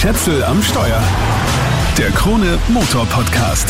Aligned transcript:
Schätzel 0.00 0.44
am 0.44 0.62
Steuer. 0.62 1.02
Der 1.98 2.10
Krone 2.10 2.56
Motor 2.68 3.04
Podcast. 3.06 3.66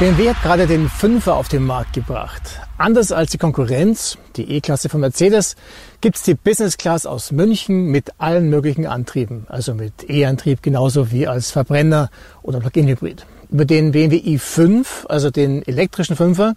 BMW 0.00 0.30
hat 0.30 0.42
gerade 0.42 0.66
den 0.66 0.88
Fünfer 0.88 1.36
auf 1.36 1.46
den 1.46 1.64
Markt 1.64 1.92
gebracht. 1.92 2.42
Anders 2.78 3.12
als 3.12 3.30
die 3.30 3.38
Konkurrenz, 3.38 4.18
die 4.34 4.50
E-Klasse 4.56 4.88
von 4.88 5.02
Mercedes, 5.02 5.54
gibt's 6.00 6.24
die 6.24 6.34
Business 6.34 6.78
Class 6.78 7.06
aus 7.06 7.30
München 7.30 7.92
mit 7.92 8.10
allen 8.18 8.50
möglichen 8.50 8.86
Antrieben. 8.86 9.46
Also 9.48 9.72
mit 9.72 10.10
E-Antrieb 10.10 10.62
genauso 10.62 11.12
wie 11.12 11.28
als 11.28 11.52
Verbrenner 11.52 12.10
oder 12.42 12.58
Plug-in-Hybrid. 12.58 13.24
Über 13.52 13.66
den 13.66 13.92
BMW 13.92 14.16
i5, 14.16 15.06
also 15.06 15.30
den 15.30 15.62
elektrischen 15.62 16.16
Fünfer, 16.16 16.54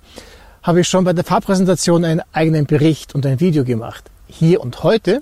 habe 0.64 0.82
ich 0.82 0.88
schon 0.88 1.04
bei 1.04 1.14
der 1.14 1.24
Fahrpräsentation 1.24 2.06
einen 2.06 2.22
eigenen 2.34 2.66
Bericht 2.66 3.14
und 3.14 3.24
ein 3.28 3.40
Video 3.40 3.64
gemacht. 3.66 4.10
Hier 4.26 4.62
und 4.62 4.82
heute 4.82 5.22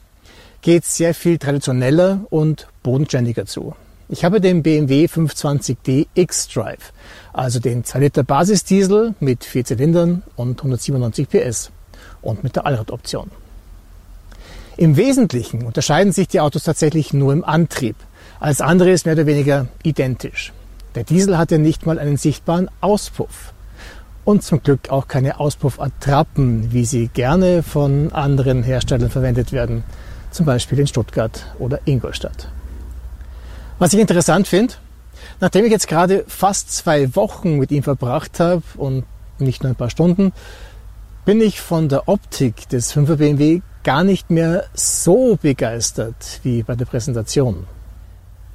geht 0.68 0.84
sehr 0.84 1.14
viel 1.14 1.38
traditioneller 1.38 2.26
und 2.30 2.68
bodenständiger 2.84 3.46
zu. 3.46 3.74
Ich 4.10 4.26
habe 4.26 4.42
den 4.42 4.64
BMW 4.64 5.06
520d 5.06 6.08
X-Drive, 6.14 6.92
also 7.32 7.62
den 7.62 7.86
2 7.86 8.00
Liter 8.00 8.24
Basisdiesel 8.24 9.16
mit 9.22 9.46
vier 9.46 9.64
Zylindern 9.64 10.24
und 10.36 10.60
197 10.60 11.30
PS 11.30 11.72
und 12.22 12.44
mit 12.44 12.58
der 12.58 12.66
Allradoption. 12.66 13.32
Im 14.76 14.98
Wesentlichen 14.98 15.64
unterscheiden 15.64 16.12
sich 16.12 16.28
die 16.28 16.42
Autos 16.42 16.64
tatsächlich 16.64 17.14
nur 17.14 17.32
im 17.32 17.46
Antrieb. 17.46 17.96
Alles 18.42 18.60
andere 18.60 18.92
ist 18.92 19.06
mehr 19.06 19.16
oder 19.16 19.26
weniger 19.26 19.68
identisch. 19.84 20.52
Der 20.96 21.06
Diesel 21.06 21.38
hat 21.38 21.50
ja 21.52 21.60
nicht 21.60 21.86
mal 21.86 21.98
einen 21.98 22.18
sichtbaren 22.18 22.70
Auspuff. 22.82 23.54
Und 24.26 24.44
zum 24.44 24.62
Glück 24.62 24.90
auch 24.90 25.08
keine 25.08 25.40
Auspuffattrappen, 25.40 26.74
wie 26.74 26.84
sie 26.84 27.08
gerne 27.08 27.64
von 27.64 28.12
anderen 28.12 28.64
Herstellern 28.64 29.10
verwendet 29.10 29.54
werden 29.54 29.86
zum 30.38 30.46
Beispiel 30.46 30.80
in 30.80 30.88
Stuttgart 30.88 31.46
oder 31.58 31.80
Ingolstadt. 31.86 32.48
Was 33.80 33.94
ich 33.94 34.00
interessant 34.00 34.48
finde, 34.48 34.76
nachdem 35.40 35.66
ich 35.66 35.72
jetzt 35.72 35.88
gerade 35.88 36.24
fast 36.28 36.72
zwei 36.72 37.16
Wochen 37.16 37.58
mit 37.58 37.72
ihm 37.72 37.82
verbracht 37.82 38.40
habe 38.40 38.62
und 38.76 39.04
nicht 39.40 39.64
nur 39.64 39.72
ein 39.72 39.76
paar 39.76 39.90
Stunden, 39.90 40.34
bin 41.26 41.42
ich 41.42 41.60
von 41.60 41.90
der 41.90 42.08
Optik 42.08 42.70
des 42.70 42.96
5er 42.96 43.16
BMW 43.16 43.62
gar 43.84 44.04
nicht 44.04 44.30
mehr 44.30 44.66
so 44.76 45.40
begeistert 45.42 46.40
wie 46.44 46.62
bei 46.62 46.76
der 46.76 46.86
Präsentation. 46.86 47.66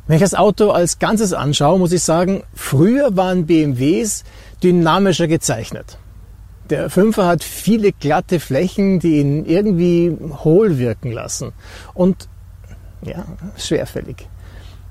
Wenn 0.07 0.17
ich 0.17 0.23
das 0.23 0.35
Auto 0.35 0.71
als 0.71 1.01
Ganzes 1.01 1.33
anschaue, 1.33 1.81
muss 1.81 1.93
ich 1.93 2.03
sagen, 2.03 2.45
früher 2.55 3.17
waren 3.17 3.47
BMWs 3.47 4.23
dynamischer 4.63 5.27
gezeichnet. 5.27 5.99
Der 6.71 6.91
Fünfer 6.91 7.27
hat 7.27 7.45
viele 7.45 7.93
glatte 7.93 8.41
Flächen, 8.41 8.99
die 9.01 9.19
ihn 9.19 9.45
irgendwie 9.45 10.17
hohl 10.45 10.79
wirken 10.79 11.13
lassen. 11.13 11.53
Und 11.95 12.29
ja, 13.03 13.25
schwerfällig. 13.57 14.29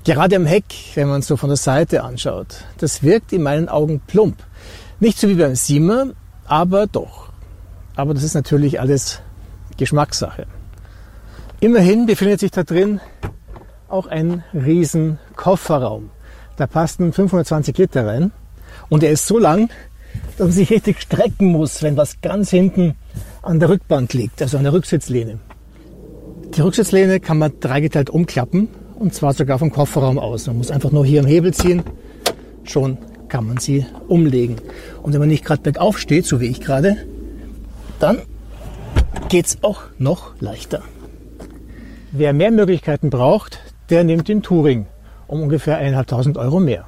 Gerade 0.04 0.36
am 0.36 0.46
Heck, 0.46 0.64
wenn 0.94 1.08
man 1.08 1.20
es 1.20 1.26
so 1.26 1.36
von 1.36 1.48
der 1.48 1.56
Seite 1.56 2.02
anschaut, 2.02 2.64
das 2.78 3.02
wirkt 3.02 3.32
in 3.32 3.42
meinen 3.42 3.68
Augen 3.68 4.00
plump. 4.00 4.36
Nicht 5.00 5.18
so 5.18 5.28
wie 5.28 5.34
beim 5.34 5.54
Siemer, 5.54 6.08
aber 6.44 6.86
doch. 6.86 7.30
Aber 7.96 8.12
das 8.14 8.22
ist 8.22 8.34
natürlich 8.34 8.80
alles 8.80 9.20
Geschmackssache. 9.76 10.46
Immerhin 11.60 12.06
befindet 12.06 12.40
sich 12.40 12.50
da 12.50 12.64
drin 12.64 13.00
auch 13.88 14.06
ein 14.06 14.42
riesen 14.52 15.18
Kofferraum. 15.36 16.10
Da 16.56 16.66
passten 16.66 17.12
520 17.12 17.78
Liter 17.78 18.06
rein 18.06 18.32
und 18.88 19.02
er 19.02 19.10
ist 19.10 19.26
so 19.26 19.38
lang, 19.38 19.70
dass 20.36 20.46
man 20.46 20.52
sich 20.52 20.70
richtig 20.70 21.00
strecken 21.00 21.46
muss, 21.46 21.82
wenn 21.82 21.96
was 21.96 22.20
ganz 22.20 22.50
hinten 22.50 22.94
an 23.42 23.60
der 23.60 23.68
Rückbank 23.68 24.12
liegt, 24.12 24.40
also 24.42 24.56
an 24.56 24.64
der 24.64 24.72
Rücksitzlehne. 24.72 25.38
Die 26.56 26.60
Rücksitzlehne 26.60 27.20
kann 27.20 27.38
man 27.38 27.52
dreigeteilt 27.60 28.10
umklappen 28.10 28.68
und 28.94 29.14
zwar 29.14 29.32
sogar 29.32 29.58
vom 29.58 29.72
Kofferraum 29.72 30.18
aus. 30.18 30.46
Man 30.46 30.58
muss 30.58 30.70
einfach 30.70 30.90
nur 30.90 31.04
hier 31.04 31.20
am 31.20 31.26
Hebel 31.26 31.54
ziehen, 31.54 31.82
schon 32.64 32.98
kann 33.28 33.46
man 33.46 33.56
sie 33.56 33.86
umlegen. 34.08 34.56
Und 35.02 35.12
wenn 35.12 35.20
man 35.20 35.28
nicht 35.28 35.44
gerade 35.44 35.62
bergauf 35.62 35.98
steht, 35.98 36.26
so 36.26 36.40
wie 36.40 36.46
ich 36.46 36.60
gerade, 36.60 36.96
dann 37.98 38.18
geht 39.28 39.46
es 39.46 39.58
auch 39.62 39.82
noch 39.98 40.34
leichter. 40.40 40.82
Wer 42.10 42.34
mehr 42.34 42.50
Möglichkeiten 42.50 43.08
braucht, 43.08 43.58
der 43.88 44.04
nimmt 44.04 44.28
den 44.28 44.42
Touring 44.42 44.86
um 45.26 45.40
ungefähr 45.40 45.80
1.500 45.80 46.36
Euro 46.38 46.60
mehr. 46.60 46.86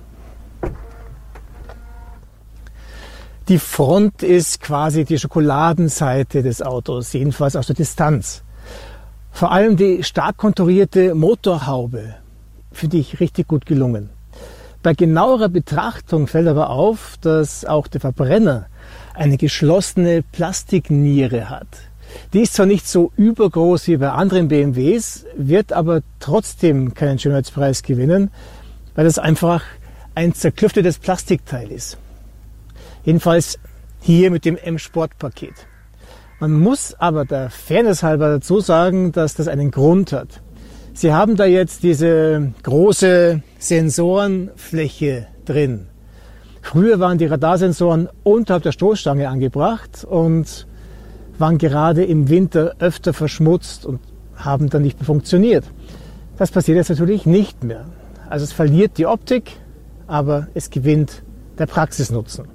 Die 3.49 3.59
Front 3.59 4.23
ist 4.23 4.63
quasi 4.63 5.05
die 5.05 5.19
Schokoladenseite 5.19 6.43
des 6.43 6.63
Autos, 6.63 7.13
jedenfalls 7.13 7.57
aus 7.57 7.67
der 7.67 7.77
Distanz. 7.77 8.43
Vor 9.33 9.53
allem 9.53 9.77
die 9.77 10.03
stark 10.03 10.39
konturierte 10.39 11.15
Motorhaube 11.15 12.15
finde 12.73 12.97
ich 12.97 13.21
richtig 13.21 13.47
gut 13.47 13.67
gelungen. 13.67 14.09
Bei 14.83 14.95
genauerer 14.95 15.51
Betrachtung 15.51 16.27
fällt 16.27 16.49
aber 16.49 16.71
auf, 16.71 17.19
dass 17.21 17.67
auch 17.67 17.87
der 17.87 18.01
Verbrenner 18.01 18.67
eine 19.13 19.37
geschlossene 19.37 20.23
Plastikniere 20.23 21.51
hat. 21.51 21.69
Die 22.33 22.41
ist 22.41 22.55
zwar 22.55 22.65
nicht 22.65 22.89
so 22.89 23.13
übergroß 23.19 23.89
wie 23.89 23.99
bei 23.99 24.11
anderen 24.11 24.49
BMWs, 24.49 25.27
wird 25.37 25.75
aber 25.75 26.01
trotzdem 26.19 26.95
keinen 26.95 27.19
Schönheitspreis 27.19 27.83
gewinnen, 27.83 28.31
weil 28.95 29.05
das 29.05 29.19
einfach 29.19 29.63
ein 30.15 30.33
zerklüftetes 30.33 30.99
Plastikteil 30.99 31.71
ist. 31.71 31.99
Jedenfalls 33.05 33.59
hier 34.01 34.31
mit 34.31 34.45
dem 34.45 34.57
M-Sport-Paket. 34.57 35.55
Man 36.41 36.53
muss 36.53 36.95
aber 36.99 37.25
der 37.25 37.51
Fairness 37.51 38.03
halber 38.03 38.29
dazu 38.29 38.61
sagen, 38.61 39.13
dass 39.13 39.35
das 39.35 39.49
einen 39.49 39.71
Grund 39.71 40.13
hat. 40.13 40.43
Sie 40.93 41.13
haben 41.13 41.37
da 41.37 41.45
jetzt 41.45 41.83
diese 41.83 42.53
große 42.63 43.43
Sensorenfläche 43.59 45.27
drin. 45.45 45.87
Früher 46.63 46.99
waren 47.01 47.19
die 47.19 47.27
Radarsensoren 47.27 48.09
unterhalb 48.23 48.63
der 48.63 48.73
Stoßstange 48.73 49.29
angebracht 49.29 50.05
und 50.05 50.67
waren 51.39 51.59
gerade 51.59 52.05
im 52.05 52.29
Winter 52.29 52.77
öfter 52.79 53.13
verschmutzt 53.13 53.85
und 53.85 54.01
haben 54.37 54.71
dann 54.71 54.83
nicht 54.83 54.99
mehr 54.99 55.07
funktioniert. 55.07 55.65
Das 56.39 56.51
passiert 56.51 56.77
jetzt 56.77 56.91
natürlich 56.91 57.27
nicht 57.27 57.65
mehr. 57.65 57.87
Also 58.31 58.45
es 58.45 58.53
verliert 58.53 58.99
die 58.99 59.07
Optik, 59.07 59.53
aber 60.07 60.49
es 60.55 60.71
gewinnt 60.71 61.23
der 61.59 61.67
Praxisnutzen. 61.67 62.54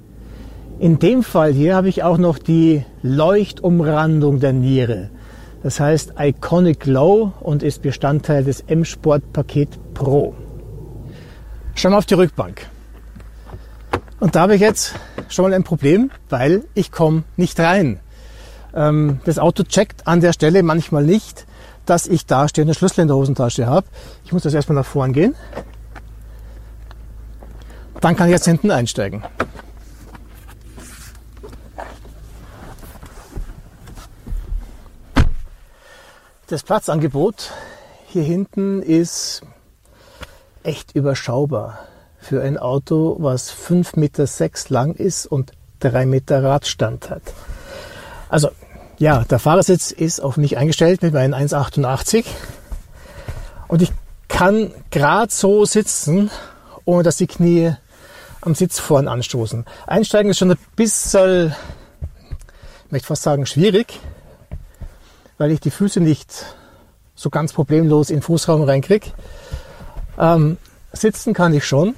In 0.80 0.98
dem 0.98 1.22
Fall 1.22 1.52
hier 1.52 1.76
habe 1.76 1.90
ich 1.90 2.02
auch 2.04 2.16
noch 2.16 2.38
die 2.38 2.86
Leuchtumrandung 3.02 4.40
der 4.40 4.54
Niere. 4.54 5.10
Das 5.62 5.78
heißt 5.78 6.14
Iconic 6.18 6.80
Glow 6.80 7.34
und 7.40 7.62
ist 7.62 7.82
Bestandteil 7.82 8.44
des 8.44 8.62
M-Sport 8.62 9.30
Paket 9.34 9.68
Pro. 9.92 10.34
Schauen 11.74 11.92
wir 11.92 11.98
auf 11.98 12.06
die 12.06 12.14
Rückbank. 12.14 12.66
Und 14.20 14.34
da 14.34 14.40
habe 14.40 14.54
ich 14.54 14.62
jetzt 14.62 14.94
schon 15.28 15.42
mal 15.42 15.52
ein 15.52 15.64
Problem, 15.64 16.10
weil 16.30 16.64
ich 16.72 16.90
komme 16.90 17.24
nicht 17.36 17.60
rein. 17.60 18.00
Ähm, 18.74 19.20
das 19.26 19.38
Auto 19.38 19.64
checkt 19.64 20.06
an 20.06 20.22
der 20.22 20.32
Stelle 20.32 20.62
manchmal 20.62 21.04
nicht, 21.04 21.44
dass 21.84 22.06
ich 22.06 22.24
da 22.24 22.48
stehende 22.48 22.72
Schlüssel 22.72 23.02
in 23.02 23.08
der 23.08 23.18
Hosentasche 23.18 23.66
habe. 23.66 23.86
Ich 24.24 24.32
muss 24.32 24.44
das 24.44 24.54
erstmal 24.54 24.76
nach 24.76 24.86
vorn 24.86 25.12
gehen. 25.12 25.34
Dann 28.00 28.16
kann 28.16 28.28
ich 28.28 28.32
jetzt 28.32 28.46
hinten 28.46 28.70
einsteigen. 28.70 29.22
Das 36.50 36.64
Platzangebot 36.64 37.52
hier 38.08 38.24
hinten 38.24 38.82
ist 38.82 39.42
echt 40.64 40.96
überschaubar 40.96 41.78
für 42.18 42.42
ein 42.42 42.58
Auto, 42.58 43.18
was 43.20 43.52
5,6 43.52 44.00
Meter 44.00 44.26
lang 44.74 44.94
ist 44.96 45.26
und 45.26 45.52
3 45.78 46.06
Meter 46.06 46.42
Radstand 46.42 47.08
hat. 47.08 47.22
Also 48.28 48.50
ja, 48.98 49.22
der 49.22 49.38
Fahrersitz 49.38 49.92
ist 49.92 50.18
auf 50.18 50.38
mich 50.38 50.58
eingestellt 50.58 51.02
mit 51.02 51.14
meinen 51.14 51.34
1,88 51.34 52.24
und 53.68 53.80
ich 53.80 53.92
kann 54.26 54.72
gerade 54.90 55.32
so 55.32 55.64
sitzen, 55.66 56.32
ohne 56.84 57.04
dass 57.04 57.16
die 57.16 57.28
Knie 57.28 57.76
am 58.40 58.56
Sitz 58.56 58.80
vorn 58.80 59.06
anstoßen. 59.06 59.66
Einsteigen 59.86 60.32
ist 60.32 60.38
schon 60.38 60.50
ein 60.50 60.58
bisschen, 60.74 61.54
ich 62.86 62.90
möchte 62.90 63.06
fast 63.06 63.22
sagen, 63.22 63.46
schwierig, 63.46 64.00
weil 65.40 65.52
ich 65.52 65.60
die 65.60 65.70
Füße 65.70 66.00
nicht 66.00 66.54
so 67.14 67.30
ganz 67.30 67.54
problemlos 67.54 68.10
in 68.10 68.16
den 68.16 68.22
Fußraum 68.22 68.62
reinkriege. 68.62 69.06
Ähm, 70.18 70.58
sitzen 70.92 71.32
kann 71.32 71.54
ich 71.54 71.64
schon, 71.64 71.94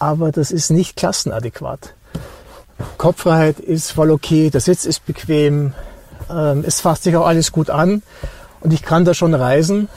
aber 0.00 0.32
das 0.32 0.50
ist 0.50 0.70
nicht 0.70 0.96
klassenadäquat. 0.96 1.94
Kopffreiheit 2.98 3.60
ist 3.60 3.92
voll 3.92 4.10
okay, 4.10 4.50
der 4.50 4.60
Sitz 4.60 4.84
ist 4.86 5.06
bequem, 5.06 5.72
ähm, 6.28 6.64
es 6.66 6.80
fasst 6.80 7.04
sich 7.04 7.14
auch 7.14 7.26
alles 7.26 7.52
gut 7.52 7.70
an 7.70 8.02
und 8.58 8.72
ich 8.72 8.82
kann 8.82 9.04
da 9.04 9.14
schon 9.14 9.32
reisen, 9.32 9.88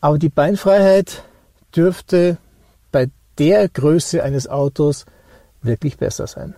aber 0.00 0.16
die 0.16 0.28
Beinfreiheit 0.28 1.24
dürfte 1.74 2.36
bei 2.92 3.10
der 3.36 3.68
Größe 3.68 4.22
eines 4.22 4.46
Autos 4.46 5.06
wirklich 5.60 5.98
besser 5.98 6.28
sein. 6.28 6.54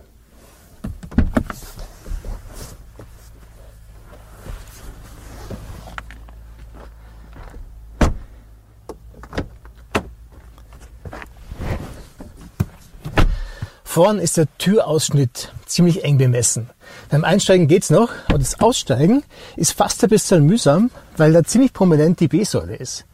Vorn 13.93 14.17
ist 14.17 14.37
der 14.37 14.47
Türausschnitt 14.57 15.53
ziemlich 15.67 16.03
eng 16.03 16.17
bemessen. 16.17 16.67
Beim 17.11 17.23
Einsteigen 17.23 17.67
geht's 17.67 17.91
noch, 17.91 18.09
aber 18.27 18.39
das 18.39 18.59
Aussteigen 18.59 19.21
ist 19.55 19.73
fast 19.73 20.03
ein 20.03 20.09
bisschen 20.09 20.47
mühsam, 20.47 20.89
weil 21.15 21.31
da 21.31 21.43
ziemlich 21.43 21.73
prominent 21.73 22.19
die 22.19 22.27
B-Säule 22.27 22.75
ist. 22.75 23.05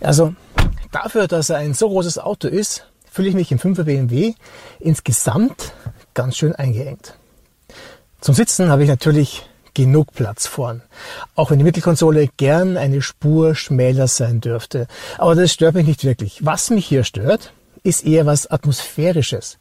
Also 0.00 0.34
dafür, 0.92 1.28
dass 1.28 1.50
er 1.50 1.58
ein 1.58 1.74
so 1.74 1.90
großes 1.90 2.18
Auto 2.18 2.48
ist, 2.48 2.86
fühle 3.12 3.28
ich 3.28 3.34
mich 3.34 3.52
im 3.52 3.58
5er 3.58 3.82
BMW 3.82 4.32
insgesamt 4.80 5.74
ganz 6.14 6.38
schön 6.38 6.54
eingeengt. 6.54 7.18
Zum 8.22 8.34
Sitzen 8.34 8.70
habe 8.70 8.82
ich 8.82 8.88
natürlich 8.88 9.46
genug 9.74 10.14
Platz 10.14 10.46
vorn. 10.46 10.80
Auch 11.34 11.50
wenn 11.50 11.58
die 11.58 11.64
Mittelkonsole 11.64 12.30
gern 12.38 12.78
eine 12.78 13.02
Spur 13.02 13.54
schmäler 13.54 14.08
sein 14.08 14.40
dürfte. 14.40 14.86
Aber 15.18 15.34
das 15.34 15.52
stört 15.52 15.74
mich 15.74 15.86
nicht 15.86 16.02
wirklich. 16.02 16.38
Was 16.46 16.70
mich 16.70 16.86
hier 16.86 17.04
stört, 17.04 17.52
ist 17.84 18.04
eher 18.04 18.26
was 18.26 18.50
Atmosphärisches. 18.50 19.58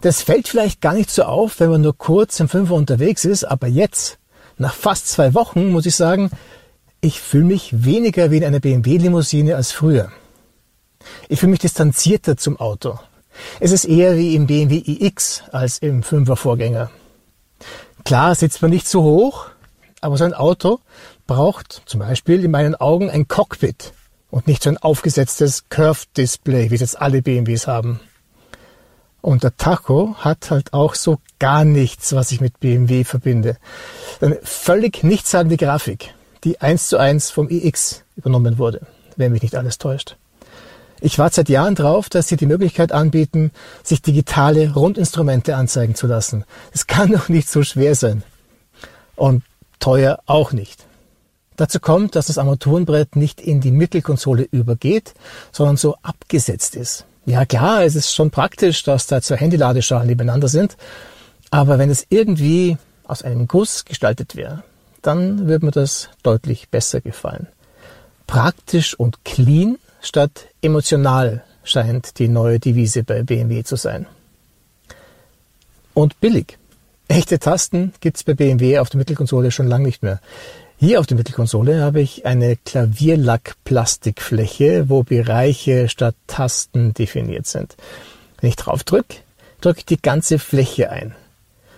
Das 0.00 0.22
fällt 0.22 0.48
vielleicht 0.48 0.80
gar 0.80 0.94
nicht 0.94 1.10
so 1.10 1.24
auf, 1.24 1.60
wenn 1.60 1.70
man 1.70 1.82
nur 1.82 1.98
kurz 1.98 2.40
im 2.40 2.48
Fünfer 2.48 2.74
unterwegs 2.74 3.24
ist, 3.24 3.44
aber 3.44 3.66
jetzt, 3.66 4.18
nach 4.56 4.74
fast 4.74 5.08
zwei 5.08 5.34
Wochen, 5.34 5.70
muss 5.70 5.84
ich 5.84 5.96
sagen, 5.96 6.30
ich 7.00 7.20
fühle 7.20 7.44
mich 7.44 7.84
weniger 7.84 8.30
wie 8.30 8.38
in 8.38 8.44
einer 8.44 8.60
BMW-Limousine 8.60 9.56
als 9.56 9.72
früher. 9.72 10.10
Ich 11.28 11.40
fühle 11.40 11.50
mich 11.50 11.60
distanzierter 11.60 12.36
zum 12.36 12.58
Auto. 12.58 12.98
Es 13.58 13.72
ist 13.72 13.84
eher 13.84 14.16
wie 14.16 14.36
im 14.36 14.46
BMW 14.46 14.76
iX 14.86 15.42
als 15.50 15.78
im 15.78 16.02
5er 16.02 16.36
Vorgänger. 16.36 16.90
Klar 18.04 18.36
sitzt 18.36 18.62
man 18.62 18.70
nicht 18.70 18.86
so 18.86 19.02
hoch, 19.02 19.48
aber 20.00 20.16
so 20.16 20.24
ein 20.24 20.34
Auto 20.34 20.78
braucht 21.26 21.82
zum 21.86 22.00
Beispiel 22.00 22.44
in 22.44 22.52
meinen 22.52 22.76
Augen 22.76 23.10
ein 23.10 23.26
Cockpit 23.26 23.92
und 24.34 24.48
nicht 24.48 24.64
so 24.64 24.70
ein 24.70 24.78
aufgesetztes 24.78 25.66
Curved-Display, 25.68 26.72
wie 26.72 26.74
es 26.74 26.80
jetzt 26.80 27.00
alle 27.00 27.22
BMWs 27.22 27.68
haben. 27.68 28.00
Und 29.20 29.44
der 29.44 29.56
Tacho 29.56 30.16
hat 30.18 30.50
halt 30.50 30.72
auch 30.72 30.96
so 30.96 31.18
gar 31.38 31.64
nichts, 31.64 32.16
was 32.16 32.32
ich 32.32 32.40
mit 32.40 32.58
BMW 32.58 33.04
verbinde. 33.04 33.58
Eine 34.20 34.40
völlig 34.42 35.04
nichtssagende 35.04 35.56
Grafik, 35.56 36.14
die 36.42 36.60
eins 36.60 36.88
zu 36.88 36.98
eins 36.98 37.30
vom 37.30 37.48
iX 37.48 38.02
übernommen 38.16 38.58
wurde, 38.58 38.80
wenn 39.14 39.30
mich 39.30 39.42
nicht 39.42 39.54
alles 39.54 39.78
täuscht. 39.78 40.16
Ich 41.00 41.16
warte 41.20 41.36
seit 41.36 41.48
Jahren 41.48 41.76
drauf, 41.76 42.08
dass 42.08 42.26
sie 42.26 42.36
die 42.36 42.46
Möglichkeit 42.46 42.90
anbieten, 42.90 43.52
sich 43.84 44.02
digitale 44.02 44.74
Rundinstrumente 44.74 45.54
anzeigen 45.54 45.94
zu 45.94 46.08
lassen. 46.08 46.44
Es 46.72 46.88
kann 46.88 47.12
doch 47.12 47.28
nicht 47.28 47.48
so 47.48 47.62
schwer 47.62 47.94
sein. 47.94 48.24
Und 49.14 49.44
teuer 49.78 50.18
auch 50.26 50.50
nicht. 50.50 50.84
Dazu 51.56 51.78
kommt, 51.78 52.16
dass 52.16 52.26
das 52.26 52.38
Armaturenbrett 52.38 53.16
nicht 53.16 53.40
in 53.40 53.60
die 53.60 53.70
Mittelkonsole 53.70 54.42
übergeht, 54.50 55.14
sondern 55.52 55.76
so 55.76 55.96
abgesetzt 56.02 56.74
ist. 56.74 57.06
Ja 57.26 57.46
klar, 57.46 57.84
es 57.84 57.94
ist 57.94 58.14
schon 58.14 58.30
praktisch, 58.30 58.82
dass 58.82 59.06
da 59.06 59.22
zwei 59.22 59.36
Handyladeschalen 59.36 60.06
nebeneinander 60.06 60.48
sind, 60.48 60.76
aber 61.50 61.78
wenn 61.78 61.90
es 61.90 62.06
irgendwie 62.10 62.76
aus 63.04 63.22
einem 63.22 63.46
Guss 63.46 63.84
gestaltet 63.84 64.36
wäre, 64.36 64.62
dann 65.02 65.46
würde 65.46 65.66
mir 65.66 65.72
das 65.72 66.08
deutlich 66.22 66.68
besser 66.68 67.00
gefallen. 67.00 67.46
Praktisch 68.26 68.98
und 68.98 69.24
clean 69.24 69.78
statt 70.00 70.48
emotional 70.62 71.44
scheint 71.62 72.18
die 72.18 72.28
neue 72.28 72.58
Devise 72.58 73.04
bei 73.04 73.22
BMW 73.22 73.62
zu 73.62 73.76
sein. 73.76 74.06
Und 75.94 76.20
billig. 76.20 76.58
Echte 77.06 77.38
Tasten 77.38 77.92
gibt's 78.00 78.24
bei 78.24 78.34
BMW 78.34 78.78
auf 78.78 78.90
der 78.90 78.98
Mittelkonsole 78.98 79.50
schon 79.50 79.68
lange 79.68 79.84
nicht 79.84 80.02
mehr. 80.02 80.20
Hier 80.76 80.98
auf 81.00 81.06
der 81.06 81.16
Mittelkonsole 81.16 81.82
habe 81.82 82.00
ich 82.00 82.26
eine 82.26 82.56
Klavierlack-Plastikfläche, 82.56 84.88
wo 84.88 85.04
Bereiche 85.04 85.88
statt 85.88 86.16
Tasten 86.26 86.92
definiert 86.94 87.46
sind. 87.46 87.76
Wenn 88.40 88.50
ich 88.50 88.56
drauf 88.56 88.82
drücke, 88.82 89.18
drücke 89.60 89.78
ich 89.78 89.86
die 89.86 90.02
ganze 90.02 90.40
Fläche 90.40 90.90
ein. 90.90 91.14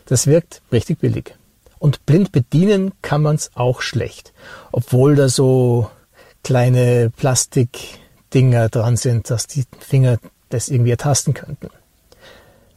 Das 0.06 0.26
wirkt 0.26 0.62
richtig 0.72 0.98
billig. 0.98 1.34
Und 1.78 2.06
blind 2.06 2.32
bedienen 2.32 2.92
kann 3.02 3.20
man 3.22 3.36
es 3.36 3.50
auch 3.54 3.82
schlecht, 3.82 4.32
obwohl 4.72 5.14
da 5.14 5.28
so 5.28 5.90
kleine 6.42 7.12
Plastik 7.14 7.78
Dinger 8.32 8.70
dran 8.70 8.96
sind, 8.96 9.28
dass 9.30 9.46
die 9.46 9.64
Finger 9.78 10.18
das 10.48 10.68
irgendwie 10.68 10.92
ertasten 10.92 11.34
könnten. 11.34 11.68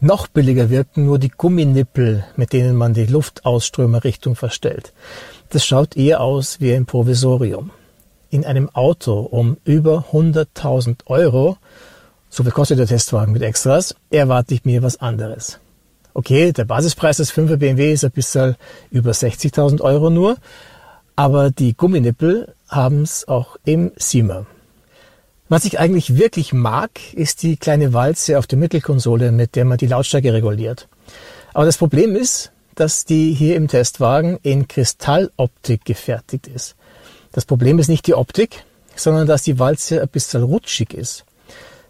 Noch 0.01 0.27
billiger 0.27 0.69
wirken 0.69 1.05
nur 1.05 1.19
die 1.19 1.29
Gumminippel, 1.29 2.25
mit 2.35 2.51
denen 2.53 2.75
man 2.75 2.93
die 2.93 3.05
Luftausströmerrichtung 3.05 4.35
verstellt. 4.35 4.93
Das 5.49 5.65
schaut 5.65 5.97
eher 5.97 6.21
aus 6.21 6.61
wie 6.61 6.73
ein 6.73 6.85
Provisorium. 6.85 7.71
In 8.29 8.45
einem 8.45 8.69
Auto 8.69 9.19
um 9.19 9.57
über 9.63 10.05
100.000 10.11 11.07
Euro, 11.07 11.57
so 12.29 12.43
viel 12.43 12.51
kostet 12.51 12.77
der 12.77 12.85
Testwagen 12.85 13.33
mit 13.33 13.41
Extras, 13.41 13.95
erwarte 14.11 14.53
ich 14.53 14.63
mir 14.63 14.83
was 14.83 14.97
anderes. 14.97 15.59
Okay, 16.13 16.51
der 16.51 16.65
Basispreis 16.65 17.17
des 17.17 17.33
5er 17.33 17.57
BMW 17.57 17.93
ist 17.93 18.05
ein 18.05 18.11
bisschen 18.11 18.57
über 18.91 19.11
60.000 19.11 19.81
Euro 19.81 20.11
nur, 20.11 20.37
aber 21.15 21.49
die 21.49 21.75
Gumminippel 21.75 22.53
haben 22.67 23.01
es 23.01 23.27
auch 23.27 23.57
im 23.65 23.91
Siemer. 23.95 24.45
Was 25.47 25.65
ich 25.65 25.79
eigentlich 25.79 26.15
wirklich 26.15 26.53
mag, 26.53 26.91
ist 27.13 27.41
die 27.41 27.57
kleine 27.57 27.91
Walze 27.93 28.37
auf 28.37 28.45
der 28.45 28.59
Mittelkonsole, 28.59 29.31
mit 29.31 29.55
der 29.55 29.65
man 29.65 29.79
die 29.79 29.87
Lautstärke 29.87 30.31
reguliert. 30.31 30.87
Aber 31.55 31.65
das 31.65 31.77
Problem 31.77 32.15
ist, 32.15 32.51
dass 32.79 33.03
die 33.03 33.33
hier 33.33 33.55
im 33.55 33.67
Testwagen 33.67 34.37
in 34.41 34.67
Kristalloptik 34.67 35.83
gefertigt 35.83 36.47
ist. 36.47 36.75
Das 37.33 37.45
Problem 37.45 37.77
ist 37.77 37.89
nicht 37.89 38.07
die 38.07 38.15
Optik, 38.15 38.63
sondern 38.95 39.27
dass 39.27 39.43
die 39.43 39.59
Walze 39.59 40.01
ein 40.01 40.07
bisschen 40.07 40.43
rutschig 40.43 40.93
ist. 40.93 41.25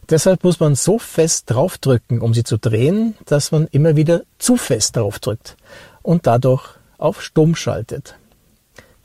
Deshalb 0.09 0.43
muss 0.43 0.59
man 0.59 0.73
so 0.73 0.97
fest 0.97 1.45
draufdrücken, 1.47 2.21
um 2.21 2.33
sie 2.33 2.43
zu 2.43 2.57
drehen, 2.57 3.15
dass 3.25 3.51
man 3.51 3.67
immer 3.67 3.95
wieder 3.95 4.23
zu 4.39 4.57
fest 4.57 4.95
draufdrückt 4.95 5.55
und 6.01 6.25
dadurch 6.25 6.63
auf 6.97 7.21
Stumm 7.21 7.55
schaltet. 7.55 8.15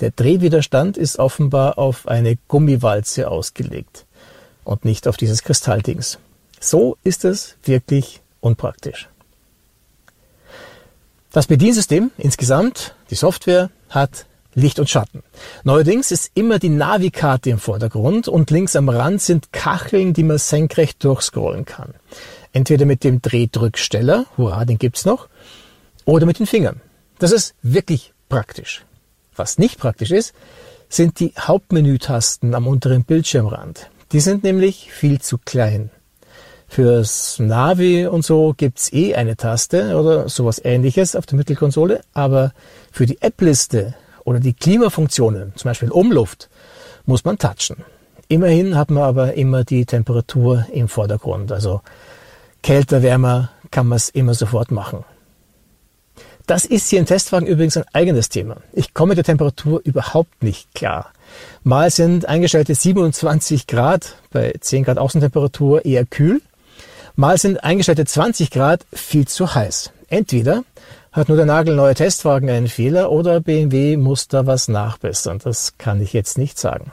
Der 0.00 0.10
Drehwiderstand 0.10 0.96
ist 0.96 1.18
offenbar 1.18 1.78
auf 1.78 2.08
eine 2.08 2.36
Gummiwalze 2.48 3.28
ausgelegt 3.30 4.06
und 4.64 4.86
nicht 4.86 5.06
auf 5.06 5.18
dieses 5.18 5.42
Kristalldings. 5.42 6.18
So 6.60 6.96
ist 7.04 7.26
es 7.26 7.56
wirklich 7.62 8.22
unpraktisch. 8.40 9.08
Das 11.34 11.48
Bediensystem 11.48 12.12
insgesamt, 12.16 12.94
die 13.10 13.16
Software, 13.16 13.68
hat 13.90 14.26
Licht 14.54 14.78
und 14.78 14.88
Schatten. 14.88 15.24
Neuerdings 15.64 16.12
ist 16.12 16.30
immer 16.34 16.60
die 16.60 16.68
Navikarte 16.68 17.50
im 17.50 17.58
Vordergrund 17.58 18.28
und 18.28 18.52
links 18.52 18.76
am 18.76 18.88
Rand 18.88 19.20
sind 19.20 19.52
Kacheln, 19.52 20.12
die 20.12 20.22
man 20.22 20.38
senkrecht 20.38 21.02
durchscrollen 21.02 21.64
kann. 21.64 21.92
Entweder 22.52 22.86
mit 22.86 23.02
dem 23.02 23.20
Drehdrücksteller, 23.20 24.26
hurra, 24.36 24.64
den 24.64 24.78
gibt's 24.78 25.04
noch, 25.04 25.28
oder 26.04 26.24
mit 26.24 26.38
den 26.38 26.46
Fingern. 26.46 26.80
Das 27.18 27.32
ist 27.32 27.56
wirklich 27.62 28.12
praktisch. 28.28 28.84
Was 29.34 29.58
nicht 29.58 29.80
praktisch 29.80 30.12
ist, 30.12 30.34
sind 30.88 31.18
die 31.18 31.32
Hauptmenütasten 31.36 32.54
am 32.54 32.68
unteren 32.68 33.02
Bildschirmrand. 33.02 33.90
Die 34.12 34.20
sind 34.20 34.44
nämlich 34.44 34.92
viel 34.92 35.20
zu 35.20 35.38
klein. 35.38 35.90
Fürs 36.74 37.38
Navi 37.38 38.04
und 38.04 38.24
so 38.24 38.52
gibt's 38.52 38.92
eh 38.92 39.14
eine 39.14 39.36
Taste 39.36 39.96
oder 39.96 40.28
sowas 40.28 40.60
ähnliches 40.64 41.14
auf 41.14 41.24
der 41.24 41.38
Mittelkonsole, 41.38 42.00
aber 42.14 42.52
für 42.90 43.06
die 43.06 43.22
App-Liste 43.22 43.94
oder 44.24 44.40
die 44.40 44.54
Klimafunktionen, 44.54 45.52
zum 45.54 45.68
Beispiel 45.68 45.92
Umluft, 45.92 46.50
muss 47.06 47.24
man 47.24 47.38
touchen. 47.38 47.84
Immerhin 48.26 48.76
hat 48.76 48.90
man 48.90 49.04
aber 49.04 49.34
immer 49.34 49.62
die 49.62 49.86
Temperatur 49.86 50.66
im 50.72 50.88
Vordergrund. 50.88 51.52
Also 51.52 51.80
kälter, 52.64 53.04
wärmer 53.04 53.50
kann 53.70 53.86
man 53.86 53.94
es 53.94 54.08
immer 54.08 54.34
sofort 54.34 54.72
machen. 54.72 55.04
Das 56.48 56.64
ist 56.64 56.88
hier 56.88 56.98
im 56.98 57.06
Testwagen 57.06 57.46
übrigens 57.46 57.76
ein 57.76 57.84
eigenes 57.92 58.30
Thema. 58.30 58.56
Ich 58.72 58.94
komme 58.94 59.10
mit 59.10 59.18
der 59.18 59.24
Temperatur 59.24 59.80
überhaupt 59.84 60.42
nicht 60.42 60.74
klar. 60.74 61.12
Mal 61.62 61.92
sind 61.92 62.26
eingestellte 62.26 62.74
27 62.74 63.68
Grad 63.68 64.16
bei 64.32 64.52
10 64.58 64.82
Grad 64.82 64.98
Außentemperatur 64.98 65.84
eher 65.84 66.04
kühl. 66.04 66.42
Mal 67.16 67.38
sind 67.38 67.62
eingestellte 67.62 68.04
20 68.04 68.50
Grad 68.50 68.86
viel 68.92 69.28
zu 69.28 69.54
heiß. 69.54 69.92
Entweder 70.08 70.64
hat 71.12 71.28
nur 71.28 71.36
der 71.36 71.46
nagelneue 71.46 71.94
Testwagen 71.94 72.50
einen 72.50 72.66
Fehler 72.66 73.12
oder 73.12 73.40
BMW 73.40 73.96
muss 73.96 74.26
da 74.26 74.46
was 74.46 74.66
nachbessern. 74.66 75.38
Das 75.38 75.78
kann 75.78 76.00
ich 76.00 76.12
jetzt 76.12 76.38
nicht 76.38 76.58
sagen. 76.58 76.90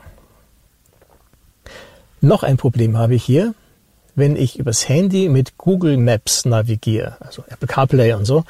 Noch 2.22 2.44
ein 2.44 2.58
Problem 2.58 3.00
habe 3.00 3.16
ich 3.16 3.24
hier, 3.24 3.56
wenn 4.14 4.36
ich 4.36 4.60
übers 4.60 4.88
Handy 4.88 5.28
mit 5.28 5.58
Google 5.58 5.98
Maps 5.98 6.46
navigiere, 6.46 7.18
also 7.20 7.44
Apple 7.48 7.68
CarPlay 7.68 8.14
und 8.14 8.26
so, 8.26 8.44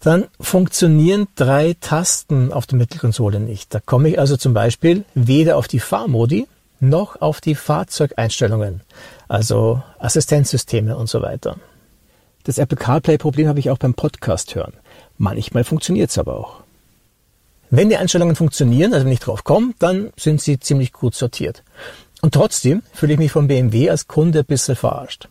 dann 0.00 0.26
funktionieren 0.38 1.28
drei 1.34 1.76
Tasten 1.80 2.52
auf 2.52 2.66
der 2.66 2.76
Mittelkonsole 2.76 3.40
nicht. 3.40 3.72
Da 3.72 3.80
komme 3.80 4.10
ich 4.10 4.18
also 4.18 4.36
zum 4.36 4.52
Beispiel 4.52 5.04
weder 5.14 5.56
auf 5.56 5.66
die 5.66 5.80
Fahrmodi 5.80 6.46
noch 6.80 7.20
auf 7.22 7.40
die 7.40 7.54
Fahrzeugeinstellungen, 7.54 8.80
also 9.32 9.82
Assistenzsysteme 9.98 10.94
und 10.94 11.08
so 11.08 11.22
weiter. 11.22 11.56
Das 12.44 12.58
Apple 12.58 12.76
CarPlay-Problem 12.76 13.48
habe 13.48 13.60
ich 13.60 13.70
auch 13.70 13.78
beim 13.78 13.94
Podcast 13.94 14.54
hören. 14.54 14.74
Manchmal 15.16 15.64
funktioniert 15.64 16.10
es 16.10 16.18
aber 16.18 16.36
auch. 16.36 16.60
Wenn 17.70 17.88
die 17.88 17.96
Einstellungen 17.96 18.36
funktionieren, 18.36 18.92
also 18.92 19.06
wenn 19.06 19.12
ich 19.12 19.20
drauf 19.20 19.42
komme, 19.42 19.72
dann 19.78 20.12
sind 20.18 20.42
sie 20.42 20.60
ziemlich 20.60 20.92
gut 20.92 21.14
sortiert. 21.14 21.62
Und 22.20 22.34
trotzdem 22.34 22.82
fühle 22.92 23.14
ich 23.14 23.18
mich 23.18 23.32
vom 23.32 23.48
BMW 23.48 23.88
als 23.88 24.06
Kunde 24.06 24.40
ein 24.40 24.44
bisschen 24.44 24.76
verarscht. 24.76 25.28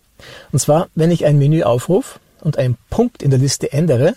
Und 0.51 0.57
zwar, 0.57 0.87
wenn 0.95 1.11
ich 1.11 1.25
ein 1.25 1.37
Menü 1.37 1.61
aufrufe, 1.61 2.19
und 2.41 2.57
einen 2.57 2.77
Punkt 2.89 3.21
in 3.21 3.29
der 3.29 3.37
Liste 3.37 3.71
ändere, 3.71 4.15